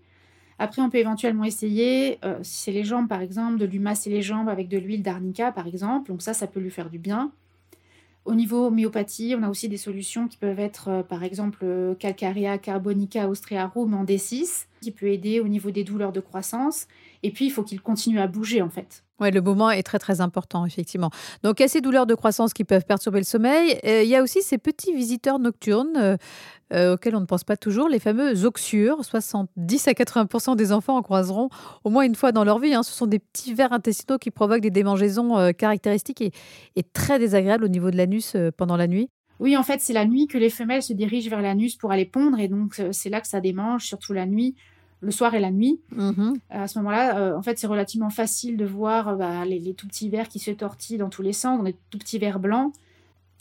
Après, 0.59 0.81
on 0.81 0.89
peut 0.89 0.99
éventuellement 0.99 1.43
essayer, 1.43 2.19
euh, 2.23 2.39
si 2.43 2.63
c'est 2.63 2.71
les 2.71 2.83
jambes 2.83 3.07
par 3.07 3.21
exemple, 3.21 3.57
de 3.57 3.65
lui 3.65 3.79
masser 3.79 4.09
les 4.09 4.21
jambes 4.21 4.49
avec 4.49 4.67
de 4.67 4.77
l'huile 4.77 5.03
d'arnica 5.03 5.51
par 5.51 5.67
exemple. 5.67 6.09
Donc 6.09 6.21
ça, 6.21 6.33
ça 6.33 6.47
peut 6.47 6.59
lui 6.59 6.69
faire 6.69 6.89
du 6.89 6.99
bien. 6.99 7.31
Au 8.25 8.33
niveau 8.33 8.71
myopathie, 8.71 9.35
on 9.37 9.43
a 9.43 9.49
aussi 9.49 9.69
des 9.69 9.77
solutions 9.77 10.27
qui 10.27 10.37
peuvent 10.37 10.59
être 10.59 10.87
euh, 10.89 11.03
par 11.03 11.23
exemple 11.23 11.59
euh, 11.61 11.93
Calcarea 11.93 12.57
carbonica 12.57 13.29
austriarum 13.29 13.93
en 13.93 14.03
D6, 14.03 14.65
qui 14.81 14.89
peut 14.89 15.09
aider 15.09 15.39
au 15.39 15.47
niveau 15.47 15.69
des 15.69 15.83
douleurs 15.83 16.11
de 16.11 16.21
croissance. 16.21 16.87
Et 17.23 17.31
puis, 17.31 17.45
il 17.45 17.51
faut 17.51 17.63
qu'il 17.63 17.81
continue 17.81 18.19
à 18.19 18.27
bouger 18.27 18.61
en 18.61 18.69
fait. 18.69 19.05
Oui, 19.21 19.31
le 19.31 19.41
moment 19.41 19.71
est 19.71 19.83
très 19.83 19.99
très 19.99 20.19
important, 20.19 20.65
effectivement. 20.65 21.09
Donc, 21.41 21.59
il 21.59 21.63
y 21.63 21.65
a 21.65 21.69
ces 21.69 21.79
douleurs 21.79 22.05
de 22.05 22.15
croissance 22.15 22.53
qui 22.53 22.65
peuvent 22.65 22.85
perturber 22.85 23.19
le 23.19 23.25
sommeil. 23.25 23.79
il 23.83 24.07
y 24.07 24.15
a 24.15 24.21
aussi 24.21 24.41
ces 24.41 24.57
petits 24.57 24.93
visiteurs 24.93 25.39
nocturnes 25.39 25.95
euh, 25.95 26.17
euh, 26.73 26.93
auxquels 26.93 27.15
on 27.15 27.21
ne 27.21 27.25
pense 27.25 27.45
pas 27.45 27.55
toujours, 27.55 27.87
les 27.87 27.99
fameux 27.99 28.43
oxures. 28.43 29.05
70 29.05 29.87
à 29.87 29.91
80% 29.91 30.57
des 30.57 30.73
enfants 30.73 30.97
en 30.97 31.01
croiseront 31.01 31.49
au 31.85 31.89
moins 31.89 32.03
une 32.03 32.15
fois 32.15 32.33
dans 32.33 32.43
leur 32.43 32.59
vie. 32.59 32.73
Hein. 32.73 32.83
Ce 32.83 32.91
sont 32.91 33.07
des 33.07 33.19
petits 33.19 33.53
vers 33.53 33.71
intestinaux 33.71 34.17
qui 34.17 34.31
provoquent 34.31 34.61
des 34.61 34.71
démangeaisons 34.71 35.37
euh, 35.37 35.51
caractéristiques 35.51 36.21
et, 36.21 36.83
très 36.93 37.17
désagréables 37.17 37.63
au 37.63 37.69
niveau 37.69 37.91
de 37.91 37.97
l'anus 37.97 38.35
pendant 38.57 38.75
la 38.75 38.87
nuit. 38.87 39.09
Oui, 39.39 39.55
en 39.57 39.63
fait, 39.63 39.81
c'est 39.81 39.93
la 39.93 40.05
nuit 40.05 40.27
que 40.27 40.37
les 40.37 40.49
femelles 40.49 40.83
se 40.83 40.93
dirigent 40.93 41.29
vers 41.29 41.41
l'anus 41.41 41.75
pour 41.75 41.91
aller 41.91 42.05
pondre 42.05 42.39
et 42.39 42.47
donc 42.47 42.81
c'est 42.91 43.09
là 43.09 43.19
que 43.19 43.27
ça 43.27 43.41
démange, 43.41 43.85
surtout 43.85 44.13
la 44.13 44.25
nuit 44.25 44.55
le 45.05 45.11
soir 45.11 45.33
et 45.35 45.39
la 45.39 45.51
nuit. 45.51 45.79
Mhm. 45.91 46.33
À 46.49 46.67
ce 46.67 46.79
moment-là, 46.79 47.17
euh, 47.17 47.37
en 47.37 47.41
fait, 47.41 47.57
c'est 47.57 47.67
relativement 47.67 48.09
facile 48.09 48.57
de 48.57 48.65
voir 48.65 49.09
euh, 49.09 49.15
bah, 49.15 49.45
les, 49.45 49.59
les 49.59 49.73
tout 49.73 49.87
petits 49.87 50.09
vers 50.09 50.27
qui 50.27 50.39
se 50.39 50.51
tortillent 50.51 50.97
dans 50.97 51.09
tous 51.09 51.21
les 51.21 51.33
sens, 51.33 51.63
des 51.63 51.75
tout 51.91 51.97
petits 51.97 52.17
vers 52.19 52.39
blancs. 52.39 52.73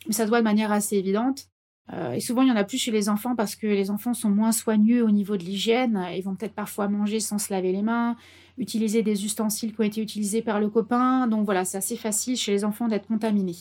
Mais 0.06 0.12
ça 0.12 0.24
se 0.24 0.28
voit 0.28 0.38
de 0.38 0.44
manière 0.44 0.70
assez 0.70 0.96
évidente. 0.96 1.46
Euh, 1.92 2.12
et 2.12 2.20
souvent, 2.20 2.42
il 2.42 2.48
y 2.48 2.52
en 2.52 2.56
a 2.56 2.64
plus 2.64 2.78
chez 2.78 2.90
les 2.90 3.08
enfants 3.08 3.34
parce 3.34 3.56
que 3.56 3.66
les 3.66 3.90
enfants 3.90 4.14
sont 4.14 4.30
moins 4.30 4.52
soigneux 4.52 5.02
au 5.04 5.10
niveau 5.10 5.36
de 5.36 5.42
l'hygiène. 5.44 6.02
Ils 6.14 6.22
vont 6.22 6.34
peut-être 6.34 6.54
parfois 6.54 6.88
manger 6.88 7.20
sans 7.20 7.38
se 7.38 7.52
laver 7.52 7.72
les 7.72 7.82
mains, 7.82 8.16
utiliser 8.58 9.02
des 9.02 9.24
ustensiles 9.24 9.74
qui 9.74 9.80
ont 9.80 9.84
été 9.84 10.00
utilisés 10.00 10.42
par 10.42 10.60
le 10.60 10.68
copain. 10.70 11.26
Donc 11.26 11.44
voilà, 11.44 11.64
c'est 11.64 11.78
assez 11.78 11.96
facile 11.96 12.36
chez 12.36 12.52
les 12.52 12.64
enfants 12.64 12.88
d'être 12.88 13.06
contaminés. 13.06 13.56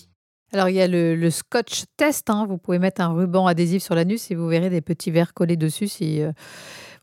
Alors, 0.54 0.70
il 0.70 0.76
y 0.76 0.82
a 0.82 0.88
le, 0.88 1.16
le 1.16 1.30
scotch 1.32 1.84
test. 1.98 2.30
hein. 2.30 2.46
Vous 2.48 2.58
pouvez 2.60 2.78
mettre 2.78 3.02
un 3.02 3.08
ruban 3.12 3.48
adhésif 3.48 3.82
sur 3.82 3.96
l'anus 3.96 4.30
et 4.30 4.36
vous 4.36 4.48
verrez 4.48 4.70
des 4.70 4.82
petits 4.82 5.10
verres 5.10 5.34
collés 5.34 5.58
dessus. 5.58 5.88
Si, 5.88 6.22
euh, 6.22 6.32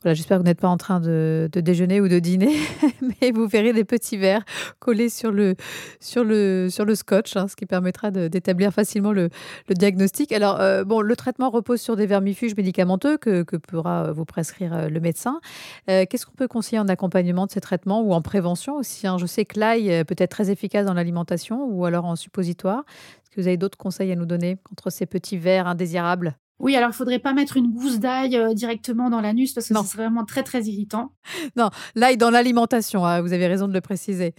voilà, 0.02 0.14
J'espère 0.14 0.38
que 0.38 0.42
vous 0.42 0.46
n'êtes 0.46 0.60
pas 0.60 0.68
en 0.68 0.78
train 0.78 0.98
de, 0.98 1.50
déjeuner 1.52 2.00
ou 2.00 2.08
de 2.08 2.18
dîner, 2.20 2.56
mais 3.20 3.32
vous 3.32 3.46
verrez 3.46 3.74
des 3.74 3.84
petits 3.84 4.16
verres 4.16 4.44
collés 4.78 5.10
sur 5.10 5.30
le, 5.30 5.56
sur 6.00 6.24
le, 6.24 6.68
sur 6.70 6.86
le 6.86 6.94
scotch, 6.94 7.36
hein, 7.36 7.48
ce 7.48 7.56
qui 7.56 7.66
permettra 7.66 8.10
d'établir 8.10 8.72
facilement 8.72 9.12
le, 9.12 9.28
diagnostic. 9.68 10.32
Alors, 10.32 10.58
euh, 10.58 10.84
bon, 10.84 11.02
le 11.02 11.16
traitement 11.16 11.50
repose 11.50 11.82
sur 11.82 11.96
des 11.96 12.06
vermifuges 12.06 12.56
médicamenteux 12.56 13.18
que, 13.18 13.42
que 13.42 13.56
pourra 13.56 14.06
euh, 14.06 14.12
vous 14.12 14.24
prescrire 14.24 14.72
euh, 14.72 14.88
le 14.88 15.00
médecin. 15.00 15.40
Qu'est-ce 15.86 16.24
qu'on 16.24 16.34
peut 16.34 16.48
conseiller 16.48 16.78
en 16.78 16.88
accompagnement 16.88 17.46
de 17.46 17.50
ces 17.50 17.60
traitements 17.60 18.00
ou 18.00 18.14
en 18.14 18.22
prévention 18.22 18.76
aussi 18.76 19.06
hein? 19.06 19.18
Je 19.18 19.26
sais 19.26 19.44
que 19.44 19.58
l'ail 19.58 20.04
peut 20.04 20.14
être 20.16 20.30
très 20.30 20.50
efficace 20.50 20.86
dans 20.86 20.94
l'alimentation 20.94 21.66
ou 21.66 21.84
alors 21.84 22.04
en 22.04 22.16
suppositoire. 22.16 22.84
Est-ce 23.22 23.30
que 23.30 23.40
vous 23.40 23.48
avez 23.48 23.56
d'autres 23.56 23.78
conseils 23.78 24.12
à 24.12 24.16
nous 24.16 24.26
donner 24.26 24.56
contre 24.64 24.90
ces 24.90 25.06
petits 25.06 25.36
vers 25.36 25.66
indésirables? 25.66 26.36
Oui, 26.60 26.76
alors 26.76 26.90
il 26.90 26.94
faudrait 26.94 27.18
pas 27.18 27.32
mettre 27.32 27.56
une 27.56 27.72
gousse 27.72 27.98
d'ail 27.98 28.36
euh, 28.36 28.52
directement 28.54 29.10
dans 29.10 29.20
l'anus 29.20 29.54
parce 29.54 29.68
que 29.68 29.74
Non. 29.74 29.82
ce 29.82 29.88
serait 29.88 30.04
vraiment 30.04 30.24
très 30.24 30.42
très 30.42 30.62
irritant. 30.64 31.12
L'ail 31.94 32.16
dans 32.16 32.30
l'alimentation, 32.30 33.04
hein, 33.04 33.20
vous 33.22 33.32
avez 33.32 33.46
raison 33.46 33.66
de 33.66 33.72
le 33.72 33.80
préciser. 33.80 34.34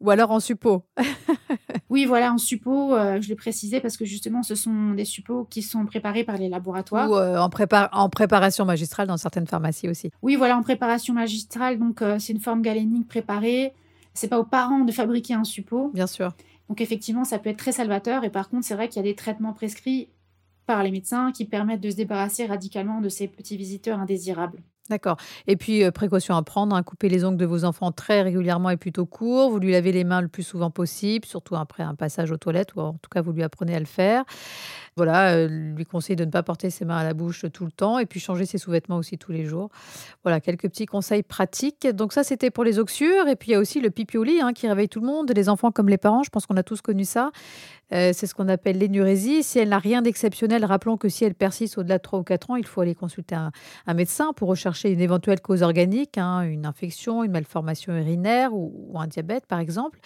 Ou 0.00 0.10
alors 0.10 0.30
en 0.30 0.40
suppo. 0.40 0.84
Oui, 1.90 2.04
voilà, 2.04 2.34
en 2.34 2.38
suppo, 2.38 2.94
euh, 2.94 3.18
je 3.20 3.28
l'ai 3.28 3.34
précisé 3.34 3.80
parce 3.80 3.96
que 3.96 4.04
justement, 4.04 4.42
ce 4.42 4.54
sont 4.54 4.90
des 4.92 5.06
suppos 5.06 5.46
qui 5.48 5.62
sont 5.62 5.86
préparés 5.86 6.22
par 6.22 6.36
les 6.36 6.50
laboratoires. 6.50 7.10
Ou 7.10 7.16
euh, 7.16 7.38
en, 7.38 7.48
en 7.92 8.08
préparation 8.10 8.64
magistrale 8.66 9.06
dans 9.06 9.16
certaines 9.16 9.46
pharmacies 9.46 9.88
aussi. 9.88 10.10
Oui, 10.20 10.36
voilà, 10.36 10.58
en 10.58 10.62
préparation 10.62 11.14
magistrale, 11.14 11.78
donc 11.78 12.02
c'est 12.18 12.34
une 12.34 12.40
forme 12.40 12.60
galénique 12.60 13.08
préparée. 13.08 13.72
C'est 14.12 14.28
pas 14.28 14.38
aux 14.38 14.44
parents 14.44 14.80
de 14.80 14.92
fabriquer 14.92 15.32
un 15.34 15.44
suppôt. 15.44 15.90
Bien 15.94 16.06
sûr. 16.06 16.32
Donc 16.68 16.80
effectivement, 16.82 17.24
ça 17.24 17.38
peut 17.38 17.48
être 17.50 17.56
très 17.58 17.72
salvateur. 17.72 18.24
Et 18.24 18.30
par 18.30 18.48
contre, 18.50 18.66
c'est 18.66 18.74
vrai 18.74 18.88
qu'il 18.88 18.96
y 18.96 19.08
a 19.08 19.08
des 19.08 19.14
traitements 19.14 19.54
prescrits 19.54 20.10
par 20.68 20.82
les 20.82 20.90
médecins 20.90 21.32
qui 21.32 21.46
permettent 21.46 21.80
de 21.80 21.90
se 21.90 21.96
débarrasser 21.96 22.44
radicalement 22.44 23.00
de 23.00 23.08
ces 23.08 23.26
petits 23.26 23.56
visiteurs 23.56 23.98
indésirables. 23.98 24.62
D'accord. 24.90 25.16
Et 25.46 25.56
puis, 25.56 25.82
euh, 25.82 25.90
précaution 25.90 26.34
à 26.36 26.42
prendre, 26.42 26.76
hein, 26.76 26.82
couper 26.82 27.08
les 27.08 27.24
ongles 27.24 27.36
de 27.38 27.46
vos 27.46 27.64
enfants 27.64 27.90
très 27.90 28.22
régulièrement 28.22 28.70
et 28.70 28.76
plutôt 28.76 29.06
court. 29.06 29.50
Vous 29.50 29.58
lui 29.58 29.72
lavez 29.72 29.92
les 29.92 30.04
mains 30.04 30.20
le 30.20 30.28
plus 30.28 30.42
souvent 30.42 30.70
possible, 30.70 31.26
surtout 31.26 31.56
après 31.56 31.82
un 31.82 31.94
passage 31.94 32.30
aux 32.30 32.36
toilettes, 32.36 32.74
ou 32.74 32.80
en 32.80 32.92
tout 32.94 33.10
cas, 33.10 33.22
vous 33.22 33.32
lui 33.32 33.42
apprenez 33.42 33.74
à 33.74 33.80
le 33.80 33.86
faire. 33.86 34.24
Voilà, 34.98 35.36
euh, 35.36 35.46
lui 35.46 35.84
conseiller 35.84 36.16
de 36.16 36.24
ne 36.24 36.30
pas 36.32 36.42
porter 36.42 36.70
ses 36.70 36.84
mains 36.84 36.96
à 36.96 37.04
la 37.04 37.14
bouche 37.14 37.46
tout 37.52 37.64
le 37.64 37.70
temps 37.70 38.00
et 38.00 38.06
puis 38.06 38.18
changer 38.18 38.46
ses 38.46 38.58
sous-vêtements 38.58 38.96
aussi 38.96 39.16
tous 39.16 39.30
les 39.30 39.44
jours. 39.44 39.68
Voilà, 40.24 40.40
quelques 40.40 40.68
petits 40.68 40.86
conseils 40.86 41.22
pratiques. 41.22 41.86
Donc 41.86 42.12
ça, 42.12 42.24
c'était 42.24 42.50
pour 42.50 42.64
les 42.64 42.80
oxyures. 42.80 43.28
Et 43.28 43.36
puis, 43.36 43.50
il 43.50 43.52
y 43.52 43.54
a 43.54 43.60
aussi 43.60 43.80
le 43.80 43.90
pipi 43.90 44.18
au 44.18 44.24
lit 44.24 44.40
hein, 44.40 44.52
qui 44.52 44.66
réveille 44.66 44.88
tout 44.88 44.98
le 44.98 45.06
monde, 45.06 45.30
les 45.32 45.48
enfants 45.48 45.70
comme 45.70 45.88
les 45.88 45.98
parents. 45.98 46.24
Je 46.24 46.30
pense 46.30 46.46
qu'on 46.46 46.56
a 46.56 46.64
tous 46.64 46.80
connu 46.80 47.04
ça. 47.04 47.30
Euh, 47.92 48.10
c'est 48.12 48.26
ce 48.26 48.34
qu'on 48.34 48.48
appelle 48.48 48.78
l'énurésie. 48.78 49.44
Si 49.44 49.60
elle 49.60 49.68
n'a 49.68 49.78
rien 49.78 50.02
d'exceptionnel, 50.02 50.64
rappelons 50.64 50.96
que 50.96 51.08
si 51.08 51.24
elle 51.24 51.36
persiste 51.36 51.78
au-delà 51.78 51.98
de 51.98 52.02
3 52.02 52.18
ou 52.18 52.24
4 52.24 52.50
ans, 52.50 52.56
il 52.56 52.66
faut 52.66 52.80
aller 52.80 52.96
consulter 52.96 53.36
un, 53.36 53.52
un 53.86 53.94
médecin 53.94 54.32
pour 54.34 54.48
rechercher 54.48 54.90
une 54.90 55.00
éventuelle 55.00 55.40
cause 55.40 55.62
organique, 55.62 56.18
hein, 56.18 56.40
une 56.42 56.66
infection, 56.66 57.22
une 57.22 57.30
malformation 57.30 57.96
urinaire 57.96 58.52
ou, 58.52 58.90
ou 58.90 58.98
un 58.98 59.06
diabète, 59.06 59.46
par 59.46 59.60
exemple. 59.60 60.00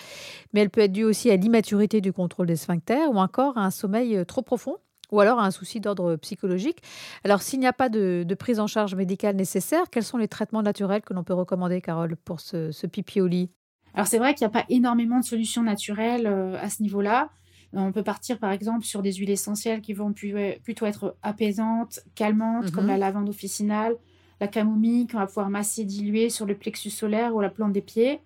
Mais 0.53 0.61
elle 0.61 0.71
peut 0.71 0.83
être 0.83 0.93
due 0.93 1.05
aussi 1.05 1.31
à 1.31 1.37
l'immaturité 1.37 2.03
du 2.03 2.13
contrôle 2.13 2.47
des 2.47 2.57
sphincters 2.57 3.11
ou 3.11 3.17
encore 3.17 3.57
à 3.57 3.65
un 3.65 3.71
sommeil 3.71 4.19
euh, 4.19 4.25
trop 4.27 4.43
profond 4.43 4.77
ou 5.13 5.21
alors 5.21 5.39
à 5.39 5.45
un 5.47 5.51
souci 5.53 5.79
d'ordre 5.81 6.17
psychologique. 6.17 6.79
Alors, 7.23 7.43
s'il 7.43 7.61
n'y 7.61 7.67
a 7.69 7.73
pas 7.73 7.89
de, 7.89 8.25
de 8.27 8.35
prise 8.35 8.59
en 8.59 8.67
charge 8.67 8.95
médicale 8.97 9.37
nécessaire, 9.37 9.85
quels 9.91 10.05
sont 10.05 10.19
les 10.19 10.29
traitements 10.29 10.63
naturels 10.63 11.03
que 11.03 11.15
l'on 11.15 11.23
peut 11.23 11.35
recommander, 11.35 11.81
Carole, 11.81 12.17
pour 12.17 12.41
ce, 12.41 12.73
ce 12.73 12.87
pipi 12.89 13.21
au 13.21 13.27
lit? 13.29 13.51
Alors 13.95 14.07
c'est 14.07 14.19
vrai 14.19 14.35
qu'il 14.35 14.47
n'y 14.47 14.51
a 14.53 14.61
pas 14.61 14.65
énormément 14.69 15.21
de 15.21 15.25
solutions 15.25 15.63
naturelles 15.63 16.27
euh, 16.27 16.57
à 16.61 16.71
ce 16.71 16.83
niveau-là. 16.83 17.31
On 17.75 17.93
peut 17.93 18.03
partir 18.03 18.39
par 18.39 18.51
exemple 18.53 18.85
sur 18.85 19.01
des 19.03 19.13
huiles 19.15 19.31
essentielles 19.31 19.81
qui 19.81 19.95
vont 19.95 20.13
plutôt 20.13 20.87
être 20.87 21.17
apaisantes, 21.23 22.01
calmantes, 22.15 22.67
Mhm. 22.67 22.71
comme 22.73 22.87
la 22.87 22.99
lavande 22.99 23.29
officinale, 23.31 23.97
la 24.41 24.49
camomille 24.49 25.07
qu'on 25.07 25.19
va 25.19 25.27
pouvoir 25.27 25.49
masser, 25.51 25.85
diluer 25.85 26.29
sur 26.31 26.45
le 26.47 26.55
plexus 26.55 26.91
solaire 26.91 27.35
ou 27.35 27.41
la 27.41 27.49
plante 27.51 27.73
des 27.73 27.81
pieds. 27.81 28.21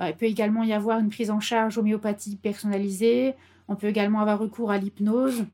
Euh, 0.00 0.08
il 0.10 0.16
peut 0.16 0.26
également 0.26 0.64
y 0.64 0.72
avoir 0.72 0.98
une 1.00 1.10
prise 1.10 1.30
en 1.30 1.40
charge 1.40 1.78
homéopathie 1.78 2.36
personnalisée. 2.36 3.34
On 3.68 3.76
peut 3.76 3.88
également 3.88 4.20
avoir 4.20 4.38
recours 4.38 4.70
à 4.70 4.78
l'hypnose. 4.78 5.44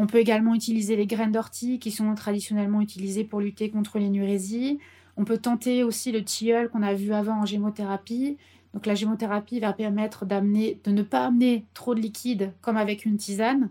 On 0.00 0.06
peut 0.06 0.18
également 0.18 0.54
utiliser 0.54 0.94
les 0.94 1.08
graines 1.08 1.32
d'ortie 1.32 1.80
qui 1.80 1.90
sont 1.90 2.14
traditionnellement 2.14 2.80
utilisées 2.80 3.24
pour 3.24 3.40
lutter 3.40 3.68
contre 3.68 3.98
l'énurésie. 3.98 4.78
On 5.16 5.24
peut 5.24 5.38
tenter 5.38 5.82
aussi 5.82 6.12
le 6.12 6.22
tilleul 6.22 6.70
qu'on 6.70 6.82
a 6.82 6.94
vu 6.94 7.12
avant 7.12 7.42
en 7.42 7.44
gémothérapie. 7.44 8.36
Donc 8.74 8.86
la 8.86 8.94
gémothérapie 8.94 9.58
va 9.58 9.72
permettre 9.72 10.24
de 10.24 10.90
ne 10.92 11.02
pas 11.02 11.26
amener 11.26 11.66
trop 11.74 11.96
de 11.96 12.00
liquide 12.00 12.52
comme 12.60 12.76
avec 12.76 13.06
une 13.06 13.16
tisane. 13.16 13.70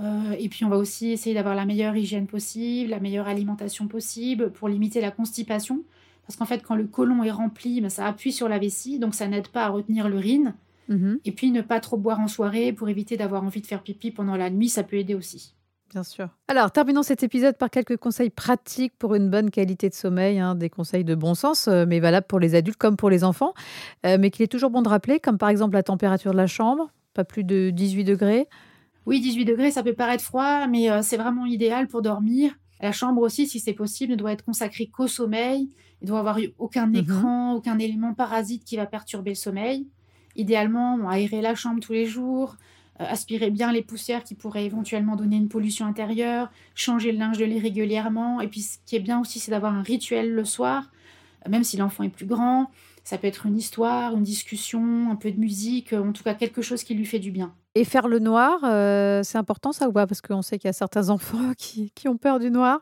Euh, 0.00 0.34
et 0.38 0.48
puis 0.48 0.64
on 0.64 0.70
va 0.70 0.78
aussi 0.78 1.10
essayer 1.10 1.34
d'avoir 1.34 1.54
la 1.54 1.66
meilleure 1.66 1.96
hygiène 1.96 2.26
possible, 2.26 2.88
la 2.88 3.00
meilleure 3.00 3.28
alimentation 3.28 3.88
possible 3.88 4.52
pour 4.52 4.70
limiter 4.70 5.02
la 5.02 5.10
constipation. 5.10 5.84
Parce 6.26 6.38
qu'en 6.38 6.46
fait, 6.46 6.62
quand 6.62 6.76
le 6.76 6.86
côlon 6.86 7.22
est 7.22 7.30
rempli, 7.30 7.82
ben, 7.82 7.90
ça 7.90 8.06
appuie 8.06 8.32
sur 8.32 8.48
la 8.48 8.58
vessie, 8.58 8.98
donc 8.98 9.14
ça 9.14 9.28
n'aide 9.28 9.48
pas 9.48 9.66
à 9.66 9.68
retenir 9.68 10.08
l'urine. 10.08 10.54
Mhm, 10.88 11.18
Et 11.24 11.32
puis 11.32 11.50
ne 11.50 11.62
pas 11.62 11.80
trop 11.80 11.96
boire 11.96 12.20
en 12.20 12.28
soirée 12.28 12.72
pour 12.72 12.88
éviter 12.88 13.16
d'avoir 13.16 13.42
envie 13.42 13.60
de 13.60 13.66
faire 13.66 13.82
pipi 13.82 14.10
pendant 14.10 14.36
la 14.36 14.50
nuit, 14.50 14.68
ça 14.68 14.82
peut 14.84 14.96
aider 14.96 15.14
aussi. 15.14 15.54
Bien 15.92 16.02
sûr. 16.02 16.28
Alors, 16.48 16.72
terminons 16.72 17.02
cet 17.04 17.22
épisode 17.22 17.56
par 17.56 17.70
quelques 17.70 17.96
conseils 17.96 18.30
pratiques 18.30 18.92
pour 18.98 19.14
une 19.14 19.30
bonne 19.30 19.50
qualité 19.50 19.88
de 19.88 19.94
sommeil, 19.94 20.38
hein, 20.40 20.54
des 20.56 20.68
conseils 20.68 21.04
de 21.04 21.14
bon 21.14 21.34
sens, 21.34 21.68
euh, 21.68 21.84
mais 21.86 22.00
valables 22.00 22.26
pour 22.26 22.40
les 22.40 22.54
adultes 22.56 22.76
comme 22.76 22.96
pour 22.96 23.08
les 23.08 23.22
enfants, 23.22 23.54
euh, 24.04 24.16
mais 24.18 24.30
qu'il 24.30 24.42
est 24.42 24.48
toujours 24.48 24.70
bon 24.70 24.82
de 24.82 24.88
rappeler, 24.88 25.20
comme 25.20 25.38
par 25.38 25.48
exemple 25.48 25.74
la 25.74 25.82
température 25.84 26.32
de 26.32 26.36
la 26.36 26.48
chambre, 26.48 26.90
pas 27.14 27.24
plus 27.24 27.44
de 27.44 27.70
18 27.70 28.02
degrés. 28.04 28.48
Oui, 29.06 29.20
18 29.20 29.44
degrés, 29.44 29.70
ça 29.70 29.84
peut 29.84 29.92
paraître 29.94 30.24
froid, 30.24 30.66
mais 30.66 30.90
euh, 30.90 31.02
c'est 31.02 31.16
vraiment 31.16 31.46
idéal 31.46 31.86
pour 31.86 32.02
dormir. 32.02 32.52
La 32.80 32.90
chambre 32.92 33.22
aussi, 33.22 33.46
si 33.46 33.60
c'est 33.60 33.72
possible, 33.72 34.12
ne 34.12 34.16
doit 34.16 34.32
être 34.32 34.44
consacrée 34.44 34.88
qu'au 34.88 35.06
sommeil. 35.06 35.68
Il 36.02 36.08
doit 36.08 36.16
y 36.18 36.20
avoir 36.20 36.38
aucun 36.58 36.86
Mhm. 36.88 36.96
écran, 36.96 37.54
aucun 37.54 37.78
élément 37.78 38.12
parasite 38.12 38.64
qui 38.64 38.76
va 38.76 38.86
perturber 38.86 39.30
le 39.30 39.36
sommeil. 39.36 39.86
Idéalement, 40.36 41.08
aérer 41.08 41.40
la 41.40 41.54
chambre 41.54 41.80
tous 41.80 41.92
les 41.92 42.06
jours, 42.06 42.56
euh, 43.00 43.04
aspirer 43.06 43.50
bien 43.50 43.72
les 43.72 43.82
poussières 43.82 44.24
qui 44.24 44.34
pourraient 44.34 44.64
éventuellement 44.64 45.16
donner 45.16 45.36
une 45.36 45.48
pollution 45.48 45.84
intérieure, 45.84 46.50
changer 46.74 47.12
le 47.12 47.18
linge 47.18 47.36
de 47.36 47.44
lit 47.44 47.60
régulièrement. 47.60 48.40
Et 48.40 48.48
puis, 48.48 48.62
ce 48.62 48.78
qui 48.86 48.96
est 48.96 49.00
bien 49.00 49.20
aussi, 49.20 49.38
c'est 49.38 49.50
d'avoir 49.50 49.74
un 49.74 49.82
rituel 49.82 50.32
le 50.32 50.44
soir, 50.46 50.90
euh, 51.44 51.50
même 51.50 51.62
si 51.62 51.76
l'enfant 51.76 52.04
est 52.04 52.08
plus 52.08 52.24
grand. 52.24 52.70
Ça 53.04 53.18
peut 53.18 53.26
être 53.26 53.44
une 53.44 53.58
histoire, 53.58 54.16
une 54.16 54.22
discussion, 54.22 55.10
un 55.10 55.16
peu 55.16 55.30
de 55.30 55.38
musique, 55.38 55.92
euh, 55.92 56.02
en 56.02 56.12
tout 56.12 56.22
cas 56.22 56.32
quelque 56.32 56.62
chose 56.62 56.84
qui 56.84 56.94
lui 56.94 57.04
fait 57.04 57.18
du 57.18 57.30
bien. 57.30 57.54
Et 57.74 57.84
faire 57.84 58.08
le 58.08 58.18
noir, 58.18 58.60
c'est 59.22 59.36
important 59.36 59.72
ça 59.72 59.86
ou 59.86 59.92
pas? 59.92 60.06
Parce 60.06 60.22
qu'on 60.22 60.40
sait 60.40 60.58
qu'il 60.58 60.68
y 60.68 60.70
a 60.70 60.72
certains 60.72 61.10
enfants 61.10 61.52
qui, 61.58 61.92
ont 62.06 62.16
peur 62.16 62.38
du 62.38 62.50
noir. 62.50 62.80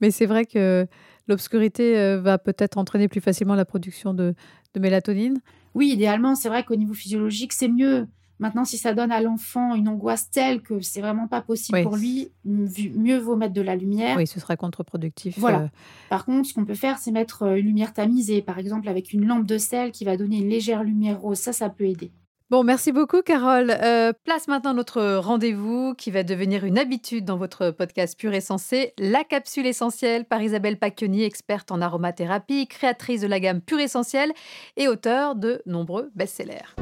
Mais 0.00 0.10
c'est 0.10 0.24
vrai 0.24 0.46
que 0.46 0.86
l'obscurité 1.28 2.16
va 2.16 2.38
peut-être 2.38 2.78
entraîner 2.78 3.08
plus 3.08 3.20
facilement 3.20 3.54
la 3.54 3.66
production 3.66 4.14
de, 4.14 4.34
de 4.72 4.80
mélatonine. 4.80 5.38
Oui, 5.74 5.90
idéalement, 5.90 6.34
c'est 6.34 6.48
vrai 6.48 6.64
qu'au 6.64 6.76
niveau 6.76 6.94
physiologique, 6.94 7.52
c'est 7.52 7.68
mieux. 7.68 8.06
Maintenant, 8.38 8.64
si 8.64 8.78
ça 8.78 8.94
donne 8.94 9.12
à 9.12 9.20
l'enfant 9.20 9.74
une 9.74 9.86
angoisse 9.86 10.30
telle 10.30 10.62
que 10.62 10.80
c'est 10.80 11.02
vraiment 11.02 11.28
pas 11.28 11.42
possible 11.42 11.76
Oui. 11.76 11.82
pour 11.84 11.96
lui, 11.96 12.30
mieux 12.44 13.18
vaut 13.18 13.36
mettre 13.36 13.52
de 13.52 13.60
la 13.60 13.76
lumière. 13.76 14.16
Oui, 14.16 14.26
ce 14.26 14.40
sera 14.40 14.56
contre-productif. 14.56 15.38
Voilà. 15.38 15.60
euh, 15.64 15.68
Par 16.08 16.24
contre, 16.24 16.48
ce 16.48 16.54
qu'on 16.54 16.64
peut 16.64 16.74
faire, 16.74 16.96
c'est 16.98 17.10
mettre 17.10 17.42
euh, 17.42 17.56
une 17.56 17.66
lumière 17.66 17.92
tamisée, 17.92 18.40
par 18.40 18.58
exemple 18.58 18.88
avec 18.88 19.12
une 19.12 19.26
lampe 19.26 19.44
de 19.44 19.58
sel 19.58 19.92
qui 19.92 20.06
va 20.06 20.16
donner 20.16 20.38
une 20.38 20.48
légère 20.48 20.82
lumière 20.84 21.20
rose. 21.20 21.38
Ça, 21.38 21.52
ça 21.52 21.68
peut 21.68 21.84
aider. 21.84 22.10
Bon, 22.50 22.64
merci 22.64 22.90
beaucoup, 22.90 23.22
Carole. 23.22 23.70
Euh, 23.70 24.12
place 24.24 24.48
maintenant 24.48 24.74
notre 24.74 25.18
rendez-vous 25.18 25.94
qui 25.94 26.10
va 26.10 26.24
devenir 26.24 26.64
une 26.64 26.80
habitude 26.80 27.24
dans 27.24 27.36
votre 27.36 27.70
podcast 27.70 28.18
Pur 28.18 28.34
et 28.34 28.40
Sensé, 28.40 28.92
la 28.98 29.22
capsule 29.22 29.66
essentielle 29.66 30.24
par 30.24 30.42
Isabelle 30.42 30.76
Pacchioni, 30.76 31.22
experte 31.22 31.70
en 31.70 31.80
aromathérapie, 31.80 32.66
créatrice 32.66 33.20
de 33.20 33.28
la 33.28 33.38
gamme 33.38 33.60
Pur 33.60 33.78
Essentiel 33.78 34.32
et 34.76 34.88
auteure 34.88 35.36
de 35.36 35.62
nombreux 35.64 36.10
best-sellers. 36.16 36.74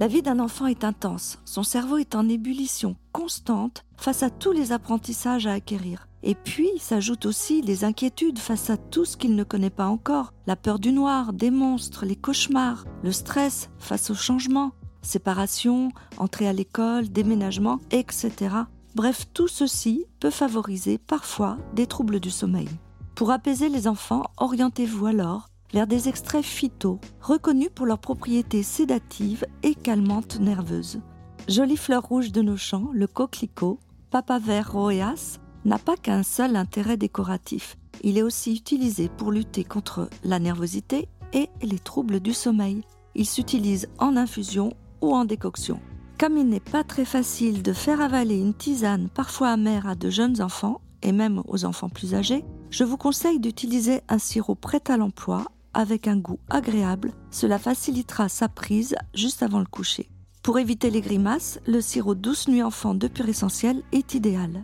La 0.00 0.06
vie 0.06 0.22
d'un 0.22 0.38
enfant 0.38 0.66
est 0.66 0.82
intense, 0.82 1.40
son 1.44 1.62
cerveau 1.62 1.98
est 1.98 2.14
en 2.14 2.26
ébullition 2.26 2.96
constante 3.12 3.84
face 3.98 4.22
à 4.22 4.30
tous 4.30 4.52
les 4.52 4.72
apprentissages 4.72 5.46
à 5.46 5.52
acquérir. 5.52 6.08
Et 6.22 6.34
puis 6.34 6.70
s'ajoutent 6.78 7.26
aussi 7.26 7.62
les 7.62 7.84
inquiétudes 7.84 8.38
face 8.38 8.70
à 8.70 8.76
tout 8.76 9.04
ce 9.04 9.16
qu'il 9.16 9.34
ne 9.34 9.44
connaît 9.44 9.70
pas 9.70 9.86
encore, 9.86 10.32
la 10.46 10.56
peur 10.56 10.78
du 10.78 10.92
noir, 10.92 11.32
des 11.32 11.50
monstres, 11.50 12.06
les 12.06 12.16
cauchemars, 12.16 12.84
le 13.02 13.12
stress 13.12 13.70
face 13.78 14.10
au 14.10 14.14
changement, 14.14 14.72
séparation, 15.02 15.90
entrée 16.18 16.46
à 16.46 16.52
l'école, 16.52 17.08
déménagement, 17.08 17.80
etc. 17.90 18.54
Bref, 18.94 19.26
tout 19.34 19.48
ceci 19.48 20.06
peut 20.20 20.30
favoriser 20.30 20.98
parfois 20.98 21.58
des 21.74 21.86
troubles 21.86 22.20
du 22.20 22.30
sommeil. 22.30 22.68
Pour 23.14 23.30
apaiser 23.30 23.68
les 23.68 23.88
enfants, 23.88 24.24
orientez-vous 24.36 25.06
alors 25.06 25.48
vers 25.72 25.86
des 25.86 26.08
extraits 26.08 26.44
phyto 26.44 27.00
reconnus 27.20 27.70
pour 27.74 27.86
leurs 27.86 27.98
propriétés 27.98 28.62
sédatives 28.62 29.46
et 29.62 29.74
calmantes 29.74 30.38
nerveuses. 30.38 31.00
Jolie 31.48 31.76
fleur 31.76 32.02
rouge 32.02 32.30
de 32.30 32.42
nos 32.42 32.56
champs, 32.56 32.90
le 32.92 33.06
coquelicot, 33.06 33.80
vert 34.12 34.72
roeas, 34.72 35.38
n'a 35.64 35.78
pas 35.78 35.96
qu'un 35.96 36.22
seul 36.22 36.56
intérêt 36.56 36.96
décoratif. 36.96 37.76
Il 38.02 38.18
est 38.18 38.22
aussi 38.22 38.54
utilisé 38.54 39.08
pour 39.08 39.32
lutter 39.32 39.64
contre 39.64 40.08
la 40.24 40.38
nervosité 40.38 41.08
et 41.32 41.48
les 41.62 41.78
troubles 41.78 42.20
du 42.20 42.32
sommeil. 42.32 42.82
Il 43.14 43.26
s'utilise 43.26 43.88
en 43.98 44.16
infusion 44.16 44.72
ou 45.00 45.14
en 45.14 45.24
décoction. 45.24 45.80
Comme 46.18 46.36
il 46.36 46.48
n'est 46.48 46.60
pas 46.60 46.84
très 46.84 47.04
facile 47.04 47.62
de 47.62 47.72
faire 47.72 48.00
avaler 48.00 48.36
une 48.36 48.54
tisane 48.54 49.08
parfois 49.08 49.50
amère 49.50 49.86
à 49.86 49.94
de 49.94 50.10
jeunes 50.10 50.40
enfants, 50.40 50.80
et 51.02 51.12
même 51.12 51.42
aux 51.48 51.64
enfants 51.64 51.88
plus 51.88 52.14
âgés, 52.14 52.44
je 52.70 52.84
vous 52.84 52.96
conseille 52.96 53.40
d'utiliser 53.40 54.02
un 54.08 54.18
sirop 54.18 54.54
prêt 54.54 54.82
à 54.88 54.96
l'emploi 54.96 55.44
avec 55.74 56.06
un 56.06 56.16
goût 56.16 56.38
agréable. 56.48 57.12
Cela 57.30 57.58
facilitera 57.58 58.28
sa 58.28 58.48
prise 58.48 58.94
juste 59.14 59.42
avant 59.42 59.58
le 59.58 59.66
coucher. 59.66 60.08
Pour 60.42 60.58
éviter 60.58 60.90
les 60.90 61.00
grimaces, 61.00 61.60
le 61.66 61.80
sirop 61.80 62.14
douce 62.14 62.48
nuit 62.48 62.62
enfant 62.62 62.94
de 62.94 63.08
pur 63.08 63.28
essentiel 63.28 63.82
est 63.92 64.14
idéal. 64.14 64.60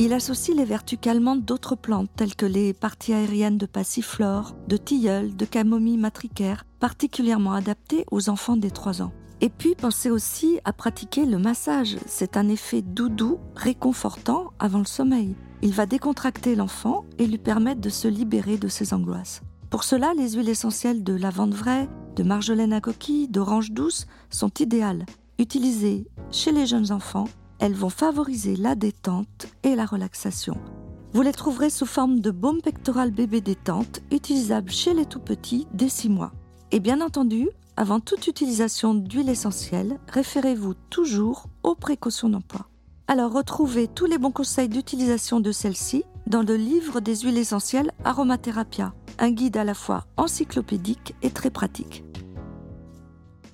Il 0.00 0.12
associe 0.12 0.56
les 0.56 0.64
vertus 0.64 0.98
calmantes 1.00 1.44
d'autres 1.44 1.74
plantes 1.74 2.08
telles 2.14 2.36
que 2.36 2.46
les 2.46 2.72
parties 2.72 3.12
aériennes 3.12 3.58
de 3.58 3.66
passiflore, 3.66 4.54
de 4.68 4.76
tilleul, 4.76 5.34
de 5.34 5.44
camomille 5.44 5.98
matricaire, 5.98 6.64
particulièrement 6.78 7.52
adaptées 7.52 8.04
aux 8.12 8.28
enfants 8.28 8.56
des 8.56 8.70
3 8.70 9.02
ans. 9.02 9.12
Et 9.40 9.48
puis 9.48 9.74
pensez 9.74 10.08
aussi 10.08 10.60
à 10.64 10.72
pratiquer 10.72 11.26
le 11.26 11.38
massage. 11.38 11.96
C'est 12.06 12.36
un 12.36 12.48
effet 12.48 12.80
doudou 12.80 13.40
réconfortant 13.56 14.52
avant 14.60 14.78
le 14.78 14.84
sommeil. 14.84 15.34
Il 15.62 15.72
va 15.72 15.86
décontracter 15.86 16.54
l'enfant 16.54 17.04
et 17.18 17.26
lui 17.26 17.38
permettre 17.38 17.80
de 17.80 17.90
se 17.90 18.06
libérer 18.06 18.56
de 18.56 18.68
ses 18.68 18.94
angoisses. 18.94 19.42
Pour 19.68 19.82
cela, 19.82 20.14
les 20.14 20.34
huiles 20.34 20.48
essentielles 20.48 21.02
de 21.02 21.14
lavande 21.14 21.54
vraie, 21.54 21.88
de 22.14 22.22
marjolaine 22.22 22.72
à 22.72 22.80
coquille, 22.80 23.26
d'orange 23.26 23.72
douce 23.72 24.06
sont 24.30 24.52
idéales. 24.60 25.06
Utilisées 25.40 26.06
chez 26.30 26.52
les 26.52 26.66
jeunes 26.66 26.92
enfants, 26.92 27.28
elles 27.58 27.74
vont 27.74 27.90
favoriser 27.90 28.56
la 28.56 28.74
détente 28.74 29.46
et 29.62 29.74
la 29.74 29.86
relaxation. 29.86 30.56
Vous 31.12 31.22
les 31.22 31.32
trouverez 31.32 31.70
sous 31.70 31.86
forme 31.86 32.20
de 32.20 32.30
baume 32.30 32.60
pectoral 32.60 33.10
bébé 33.10 33.40
détente, 33.40 34.00
utilisable 34.10 34.70
chez 34.70 34.94
les 34.94 35.06
tout 35.06 35.20
petits 35.20 35.66
dès 35.72 35.88
6 35.88 36.10
mois. 36.10 36.32
Et 36.70 36.80
bien 36.80 37.00
entendu, 37.00 37.48
avant 37.76 38.00
toute 38.00 38.26
utilisation 38.26 38.94
d'huile 38.94 39.30
essentielle, 39.30 39.98
référez-vous 40.08 40.74
toujours 40.90 41.46
aux 41.62 41.74
précautions 41.74 42.28
d'emploi. 42.28 42.68
Alors 43.06 43.32
retrouvez 43.32 43.88
tous 43.88 44.04
les 44.04 44.18
bons 44.18 44.32
conseils 44.32 44.68
d'utilisation 44.68 45.40
de 45.40 45.50
celle-ci 45.50 46.04
dans 46.26 46.42
le 46.42 46.56
livre 46.56 47.00
des 47.00 47.16
huiles 47.16 47.38
essentielles 47.38 47.92
Aromathérapia, 48.04 48.92
un 49.18 49.30
guide 49.30 49.56
à 49.56 49.64
la 49.64 49.74
fois 49.74 50.04
encyclopédique 50.18 51.14
et 51.22 51.30
très 51.30 51.50
pratique. 51.50 52.04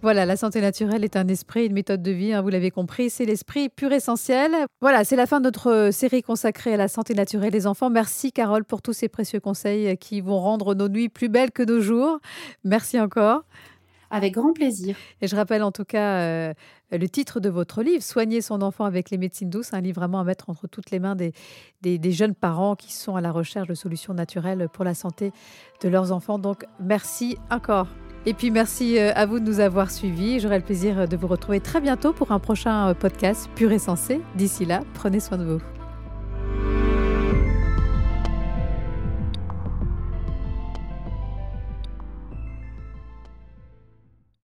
Voilà, 0.05 0.27
la 0.27 0.37
santé 0.37 0.61
naturelle 0.61 1.03
est 1.03 1.17
un 1.17 1.27
esprit, 1.29 1.65
une 1.65 1.73
méthode 1.73 2.03
de 2.03 2.11
vie, 2.11 2.35
hein, 2.35 2.43
vous 2.43 2.51
l'avez 2.51 2.71
compris, 2.71 3.09
c'est 3.09 3.25
l'esprit 3.25 3.71
pur 3.71 3.91
essentiel. 3.91 4.53
Voilà, 4.83 5.03
c'est 5.03 5.17
la 5.17 5.27
fin 5.27 5.41
de 5.41 5.45
notre 5.45 5.71
euh, 5.71 5.91
série 5.93 6.21
consacrée 6.21 6.75
à 6.75 6.77
la 6.77 6.89
santé 6.89 7.15
naturelle 7.15 7.51
des 7.51 7.67
enfants. 7.67 7.89
Merci 7.89 8.31
Carole 8.31 8.67
pour 8.67 8.83
tous 8.83 8.93
ces 8.93 9.09
précieux 9.09 9.41
conseils 9.41 9.97
qui 9.97 10.21
vont 10.21 10.39
rendre 10.39 10.75
nos 10.75 10.91
nuits 10.91 11.09
plus 11.09 11.31
belles 11.31 11.53
que 11.53 11.63
nos 11.63 11.81
jours. 11.81 12.19
Merci 12.65 13.01
encore. 13.01 13.45
Avec 14.11 14.35
grand 14.35 14.53
plaisir. 14.53 14.95
Et 15.23 15.27
je 15.27 15.35
rappelle 15.37 15.63
en 15.63 15.73
tout 15.73 15.87
cas 15.87 16.19
euh, 16.19 16.55
le 16.93 17.09
titre 17.09 17.41
de 17.41 17.49
votre 17.49 17.83
livre, 17.83 18.03
Soigner 18.03 18.43
son 18.43 18.61
enfant 18.61 18.85
avec 18.85 19.09
les 19.09 19.17
médecines 19.17 19.49
douces, 19.49 19.73
un 19.73 19.81
livre 19.81 20.01
vraiment 20.01 20.21
à 20.21 20.25
mettre 20.25 20.51
entre 20.51 20.67
toutes 20.67 20.91
les 20.91 20.99
mains 20.99 21.17
des, 21.17 21.33
des, 21.81 22.13
jeunes 22.13 22.35
parents 22.35 22.77
qui 22.77 22.93
sont 22.93 23.17
à 23.17 23.23
la 23.23 23.33
recherche 23.33 23.69
de 23.69 23.75
solutions 23.75 24.13
naturelles 24.13 24.69
pour 24.71 24.85
la 24.85 24.93
santé 24.93 25.33
de 25.81 25.89
leurs 25.89 26.13
enfants. 26.13 26.39
Donc 26.39 26.67
merci 26.79 27.39
encore. 27.51 27.89
Et 28.27 28.33
puis 28.33 28.51
merci 28.51 28.99
euh, 28.99 29.13
à 29.15 29.27
vous 29.27 29.39
de 29.39 29.45
nous 29.45 29.61
avoir 29.61 29.91
suivis. 29.91 30.41
J'aurai 30.41 30.59
le 30.59 30.65
plaisir 30.65 31.01
euh, 31.01 31.07
de 31.07 31.17
vous 31.17 31.27
retrouver 31.27 31.61
très 31.61 31.81
bientôt 31.81 32.13
pour 32.13 32.33
un 32.33 32.39
prochain 32.39 32.89
euh, 32.89 32.95
podcast 32.95 33.51
pur 33.55 33.71
et 33.73 33.79
sensé. 33.79 34.21
D'ici 34.35 34.65
là, 34.65 34.83
prenez 34.95 35.21
soin 35.21 35.37
de 35.37 35.45
vous. 35.45 35.61